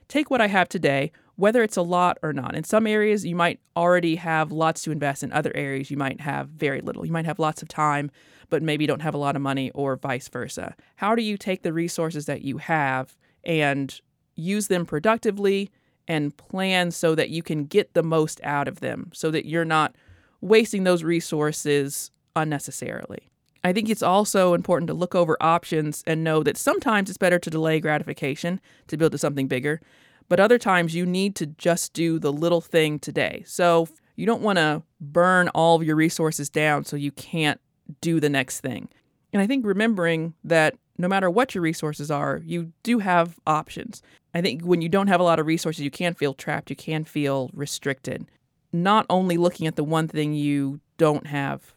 take 0.06 0.30
what 0.30 0.40
I 0.40 0.46
have 0.46 0.68
today, 0.68 1.10
whether 1.34 1.62
it's 1.62 1.76
a 1.76 1.82
lot 1.82 2.18
or 2.22 2.32
not. 2.32 2.54
In 2.54 2.62
some 2.62 2.86
areas, 2.86 3.24
you 3.24 3.34
might 3.34 3.58
already 3.76 4.16
have 4.16 4.52
lots 4.52 4.82
to 4.82 4.92
invest. 4.92 5.22
In 5.22 5.32
other 5.32 5.50
areas, 5.54 5.90
you 5.90 5.96
might 5.96 6.20
have 6.20 6.48
very 6.50 6.80
little. 6.80 7.04
You 7.04 7.12
might 7.12 7.24
have 7.24 7.38
lots 7.38 7.62
of 7.62 7.68
time, 7.68 8.10
but 8.48 8.62
maybe 8.62 8.86
don't 8.86 9.02
have 9.02 9.14
a 9.14 9.18
lot 9.18 9.34
of 9.34 9.42
money, 9.42 9.70
or 9.72 9.96
vice 9.96 10.28
versa. 10.28 10.76
How 10.96 11.14
do 11.14 11.22
you 11.22 11.36
take 11.36 11.62
the 11.62 11.72
resources 11.72 12.26
that 12.26 12.42
you 12.42 12.58
have 12.58 13.16
and 13.44 13.98
use 14.36 14.68
them 14.68 14.86
productively 14.86 15.70
and 16.06 16.36
plan 16.36 16.90
so 16.90 17.14
that 17.14 17.30
you 17.30 17.42
can 17.42 17.64
get 17.64 17.94
the 17.94 18.02
most 18.02 18.40
out 18.44 18.68
of 18.68 18.80
them 18.80 19.10
so 19.12 19.30
that 19.30 19.46
you're 19.46 19.64
not 19.64 19.96
wasting 20.40 20.84
those 20.84 21.02
resources 21.02 22.10
unnecessarily? 22.36 23.30
I 23.64 23.72
think 23.72 23.88
it's 23.88 24.02
also 24.02 24.54
important 24.54 24.86
to 24.88 24.94
look 24.94 25.16
over 25.16 25.36
options 25.40 26.04
and 26.06 26.22
know 26.22 26.44
that 26.44 26.56
sometimes 26.56 27.10
it's 27.10 27.18
better 27.18 27.40
to 27.40 27.50
delay 27.50 27.80
gratification 27.80 28.60
to 28.86 28.96
build 28.96 29.10
to 29.12 29.18
something 29.18 29.48
bigger, 29.48 29.80
but 30.28 30.38
other 30.38 30.58
times 30.58 30.94
you 30.94 31.04
need 31.04 31.34
to 31.36 31.46
just 31.46 31.92
do 31.92 32.20
the 32.20 32.32
little 32.32 32.60
thing 32.60 33.00
today. 33.00 33.42
So 33.44 33.88
you 34.14 34.24
don't 34.24 34.42
want 34.42 34.58
to 34.58 34.82
burn 35.00 35.48
all 35.48 35.76
of 35.76 35.82
your 35.82 35.96
resources 35.96 36.48
down 36.48 36.84
so 36.84 36.96
you 36.96 37.10
can't 37.10 37.60
do 38.00 38.20
the 38.20 38.30
next 38.30 38.60
thing. 38.60 38.88
And 39.32 39.42
I 39.42 39.46
think 39.46 39.66
remembering 39.66 40.34
that 40.44 40.76
no 40.98 41.08
matter 41.08 41.28
what 41.28 41.54
your 41.54 41.62
resources 41.62 42.10
are, 42.10 42.40
you 42.44 42.72
do 42.82 43.00
have 43.00 43.38
options. 43.46 44.02
I 44.34 44.40
think 44.40 44.62
when 44.62 44.80
you 44.80 44.88
don't 44.88 45.08
have 45.08 45.20
a 45.20 45.24
lot 45.24 45.38
of 45.38 45.46
resources, 45.46 45.82
you 45.82 45.90
can 45.90 46.14
feel 46.14 46.34
trapped, 46.34 46.70
you 46.70 46.76
can 46.76 47.04
feel 47.04 47.50
restricted. 47.52 48.26
Not 48.72 49.06
only 49.10 49.36
looking 49.36 49.66
at 49.66 49.76
the 49.76 49.84
one 49.84 50.08
thing 50.08 50.34
you 50.34 50.80
don't 50.98 51.26
have 51.26 51.74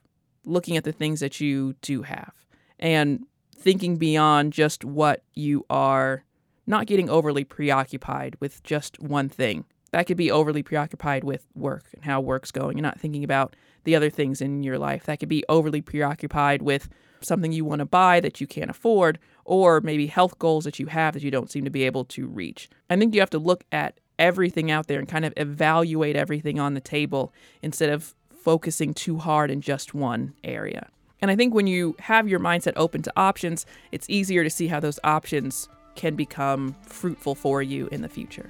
looking 0.50 0.76
at 0.78 0.84
the 0.84 0.92
things 0.92 1.20
that 1.20 1.40
you 1.40 1.76
do 1.82 2.02
have 2.02 2.34
and 2.80 3.26
thinking 3.56 3.98
beyond 3.98 4.54
just 4.54 4.84
what 4.86 5.24
you 5.34 5.66
are, 5.70 6.24
not 6.66 6.86
getting 6.86 7.10
overly 7.10 7.44
preoccupied 7.44 8.36
with 8.40 8.64
just 8.64 9.00
one 9.00 9.30
thing 9.30 9.66
That 9.92 10.06
could 10.06 10.18
be 10.18 10.32
overly 10.32 10.64
preoccupied 10.64 11.24
with 11.24 11.48
work 11.56 11.86
and 11.94 12.04
how 12.04 12.22
work's 12.22 12.52
going. 12.52 12.78
You're 12.78 12.84
not 12.84 13.00
thinking 13.00 13.24
about 13.24 13.56
the 13.86 13.96
other 13.96 14.10
things 14.10 14.42
in 14.42 14.64
your 14.64 14.78
life. 14.78 15.06
That 15.06 15.20
could 15.20 15.30
be 15.30 15.44
overly 15.50 15.82
preoccupied 15.82 16.62
with 16.62 16.90
something 17.22 17.52
you 17.52 17.66
want 17.66 17.80
to 17.80 17.86
buy 17.86 18.20
that 18.20 18.40
you 18.40 18.48
can't 18.48 18.70
afford, 18.70 19.20
or 19.46 19.82
maybe 19.82 20.08
health 20.08 20.38
goals 20.40 20.64
that 20.64 20.80
you 20.80 20.86
have 20.88 21.14
that 21.14 21.24
you 21.24 21.32
don't 21.32 21.52
seem 21.52 21.66
to 21.66 21.72
be 21.72 21.84
able 21.84 22.06
to 22.06 22.28
reach. 22.28 22.70
I 22.90 22.96
think 22.96 23.14
you 23.14 23.20
have 23.20 23.30
to 23.32 23.40
look 23.40 23.66
at 23.72 24.00
everything 24.18 24.70
out 24.70 24.88
there 24.88 25.00
and 25.00 25.08
kind 25.08 25.26
of 25.26 25.34
evaluate 25.38 26.16
everything 26.16 26.60
on 26.60 26.76
the 26.76 26.82
table 26.82 27.34
instead 27.62 27.90
of 27.90 28.14
focusing 28.42 28.94
too 28.94 29.18
hard 29.18 29.52
in 29.52 29.62
just 29.62 29.94
one 29.94 30.34
area. 30.44 30.90
And 31.22 31.30
I 31.30 31.36
think 31.36 31.54
when 31.54 31.68
you 31.68 31.96
have 32.00 32.30
your 32.30 32.40
mindset 32.40 32.74
open 32.76 33.02
to 33.04 33.14
options, 33.18 33.66
it's 33.92 34.10
easier 34.10 34.44
to 34.44 34.50
see 34.50 34.68
how 34.68 34.80
those 34.80 35.00
options 35.04 35.68
can 35.96 36.16
become 36.16 36.76
fruitful 36.84 37.36
for 37.36 37.62
you 37.62 37.88
in 37.92 38.02
the 38.02 38.10
future. 38.10 38.50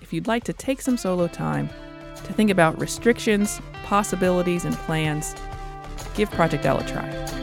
If 0.00 0.12
you'd 0.12 0.28
like 0.28 0.44
to 0.44 0.52
take 0.52 0.80
some 0.80 0.96
solo 0.96 1.26
time 1.26 1.68
to 2.16 2.32
think 2.32 2.50
about 2.50 2.78
restrictions, 2.80 3.60
possibilities, 3.84 4.64
and 4.64 4.74
plans, 4.76 5.34
give 6.14 6.30
Project 6.30 6.64
L 6.64 6.78
a 6.78 6.86
try. 6.86 7.39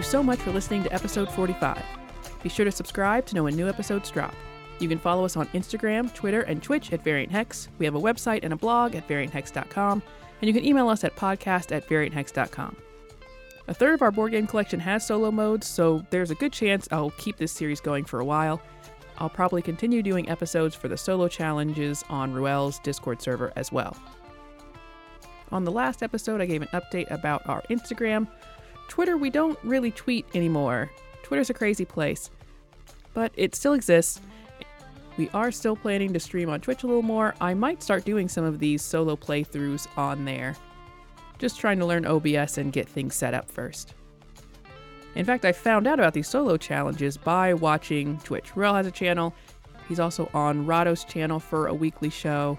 You 0.00 0.04
so 0.04 0.22
much 0.22 0.38
for 0.38 0.50
listening 0.50 0.82
to 0.82 0.90
episode 0.94 1.30
45. 1.30 1.84
Be 2.42 2.48
sure 2.48 2.64
to 2.64 2.72
subscribe 2.72 3.26
to 3.26 3.34
know 3.34 3.44
when 3.44 3.54
new 3.54 3.68
episodes 3.68 4.10
drop. 4.10 4.34
You 4.78 4.88
can 4.88 4.96
follow 4.96 5.26
us 5.26 5.36
on 5.36 5.46
Instagram, 5.48 6.14
Twitter, 6.14 6.40
and 6.40 6.62
Twitch 6.62 6.90
at 6.94 7.04
Variant 7.04 7.30
Hex. 7.30 7.68
We 7.78 7.84
have 7.84 7.94
a 7.94 8.00
website 8.00 8.40
and 8.42 8.54
a 8.54 8.56
blog 8.56 8.94
at 8.94 9.06
varianthex.com, 9.06 10.02
and 10.40 10.48
you 10.48 10.54
can 10.54 10.64
email 10.64 10.88
us 10.88 11.04
at 11.04 11.16
podcast 11.16 11.70
at 11.70 11.86
varianthex.com. 11.86 12.76
A 13.68 13.74
third 13.74 13.92
of 13.92 14.00
our 14.00 14.10
board 14.10 14.32
game 14.32 14.46
collection 14.46 14.80
has 14.80 15.06
solo 15.06 15.30
modes, 15.30 15.66
so 15.66 16.02
there's 16.08 16.30
a 16.30 16.36
good 16.36 16.54
chance 16.54 16.88
I'll 16.90 17.10
keep 17.18 17.36
this 17.36 17.52
series 17.52 17.82
going 17.82 18.06
for 18.06 18.20
a 18.20 18.24
while. 18.24 18.62
I'll 19.18 19.28
probably 19.28 19.60
continue 19.60 20.02
doing 20.02 20.30
episodes 20.30 20.74
for 20.74 20.88
the 20.88 20.96
solo 20.96 21.28
challenges 21.28 22.04
on 22.08 22.32
Ruel's 22.32 22.78
Discord 22.78 23.20
server 23.20 23.52
as 23.54 23.70
well. 23.70 23.94
On 25.52 25.62
the 25.62 25.70
last 25.70 26.02
episode, 26.02 26.40
I 26.40 26.46
gave 26.46 26.62
an 26.62 26.68
update 26.68 27.10
about 27.10 27.46
our 27.46 27.60
Instagram. 27.68 28.28
Twitter, 28.90 29.16
we 29.16 29.30
don't 29.30 29.58
really 29.62 29.92
tweet 29.92 30.26
anymore. 30.34 30.90
Twitter's 31.22 31.48
a 31.48 31.54
crazy 31.54 31.84
place, 31.84 32.28
but 33.14 33.30
it 33.36 33.54
still 33.54 33.72
exists. 33.72 34.20
We 35.16 35.30
are 35.30 35.52
still 35.52 35.76
planning 35.76 36.12
to 36.12 36.18
stream 36.18 36.50
on 36.50 36.60
Twitch 36.60 36.82
a 36.82 36.88
little 36.88 37.00
more. 37.00 37.36
I 37.40 37.54
might 37.54 37.84
start 37.84 38.04
doing 38.04 38.28
some 38.28 38.44
of 38.44 38.58
these 38.58 38.82
solo 38.82 39.14
playthroughs 39.14 39.86
on 39.96 40.24
there. 40.24 40.56
Just 41.38 41.60
trying 41.60 41.78
to 41.78 41.86
learn 41.86 42.04
OBS 42.04 42.58
and 42.58 42.72
get 42.72 42.88
things 42.88 43.14
set 43.14 43.32
up 43.32 43.48
first. 43.48 43.94
In 45.14 45.24
fact, 45.24 45.44
I 45.44 45.52
found 45.52 45.86
out 45.86 46.00
about 46.00 46.12
these 46.12 46.28
solo 46.28 46.56
challenges 46.56 47.16
by 47.16 47.54
watching 47.54 48.18
Twitch. 48.18 48.56
Ruel 48.56 48.74
has 48.74 48.88
a 48.88 48.90
channel. 48.90 49.34
He's 49.88 50.00
also 50.00 50.28
on 50.34 50.66
Rahdo's 50.66 51.04
channel 51.04 51.38
for 51.38 51.68
a 51.68 51.74
weekly 51.74 52.10
show. 52.10 52.58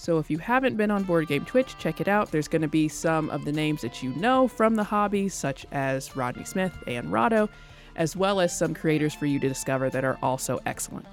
So 0.00 0.16
if 0.16 0.30
you 0.30 0.38
haven't 0.38 0.78
been 0.78 0.90
on 0.90 1.02
Board 1.02 1.28
Game 1.28 1.44
Twitch, 1.44 1.76
check 1.76 2.00
it 2.00 2.08
out. 2.08 2.30
There's 2.30 2.48
going 2.48 2.62
to 2.62 2.68
be 2.68 2.88
some 2.88 3.28
of 3.28 3.44
the 3.44 3.52
names 3.52 3.82
that 3.82 4.02
you 4.02 4.14
know 4.14 4.48
from 4.48 4.74
the 4.74 4.82
hobby, 4.82 5.28
such 5.28 5.66
as 5.72 6.16
Rodney 6.16 6.44
Smith 6.44 6.72
and 6.86 7.12
Rahdo, 7.12 7.50
as 7.96 8.16
well 8.16 8.40
as 8.40 8.56
some 8.56 8.72
creators 8.72 9.12
for 9.12 9.26
you 9.26 9.38
to 9.38 9.46
discover 9.46 9.90
that 9.90 10.02
are 10.02 10.18
also 10.22 10.58
excellent. 10.64 11.04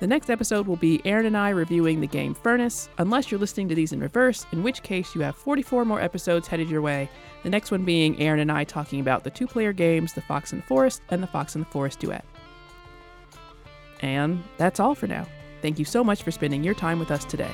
The 0.00 0.06
next 0.06 0.30
episode 0.30 0.66
will 0.66 0.76
be 0.76 1.02
Aaron 1.04 1.26
and 1.26 1.36
I 1.36 1.50
reviewing 1.50 2.00
the 2.00 2.06
game 2.06 2.34
Furnace, 2.34 2.88
unless 2.96 3.30
you're 3.30 3.38
listening 3.38 3.68
to 3.68 3.74
these 3.74 3.92
in 3.92 4.00
reverse, 4.00 4.46
in 4.52 4.62
which 4.62 4.82
case 4.82 5.14
you 5.14 5.20
have 5.20 5.36
44 5.36 5.84
more 5.84 6.00
episodes 6.00 6.48
headed 6.48 6.70
your 6.70 6.80
way. 6.80 7.10
The 7.42 7.50
next 7.50 7.70
one 7.70 7.84
being 7.84 8.18
Aaron 8.22 8.40
and 8.40 8.50
I 8.50 8.64
talking 8.64 9.00
about 9.00 9.22
the 9.22 9.30
two 9.30 9.46
player 9.46 9.74
games 9.74 10.14
The 10.14 10.22
Fox 10.22 10.54
and 10.54 10.62
the 10.62 10.66
Forest 10.66 11.02
and 11.10 11.22
The 11.22 11.26
Fox 11.26 11.56
and 11.56 11.66
the 11.66 11.70
Forest 11.70 11.98
Duet. 11.98 12.24
And 14.00 14.42
that's 14.56 14.80
all 14.80 14.94
for 14.94 15.08
now. 15.08 15.26
Thank 15.60 15.78
you 15.78 15.84
so 15.84 16.02
much 16.02 16.22
for 16.22 16.30
spending 16.30 16.64
your 16.64 16.74
time 16.74 16.98
with 16.98 17.10
us 17.10 17.26
today. 17.26 17.52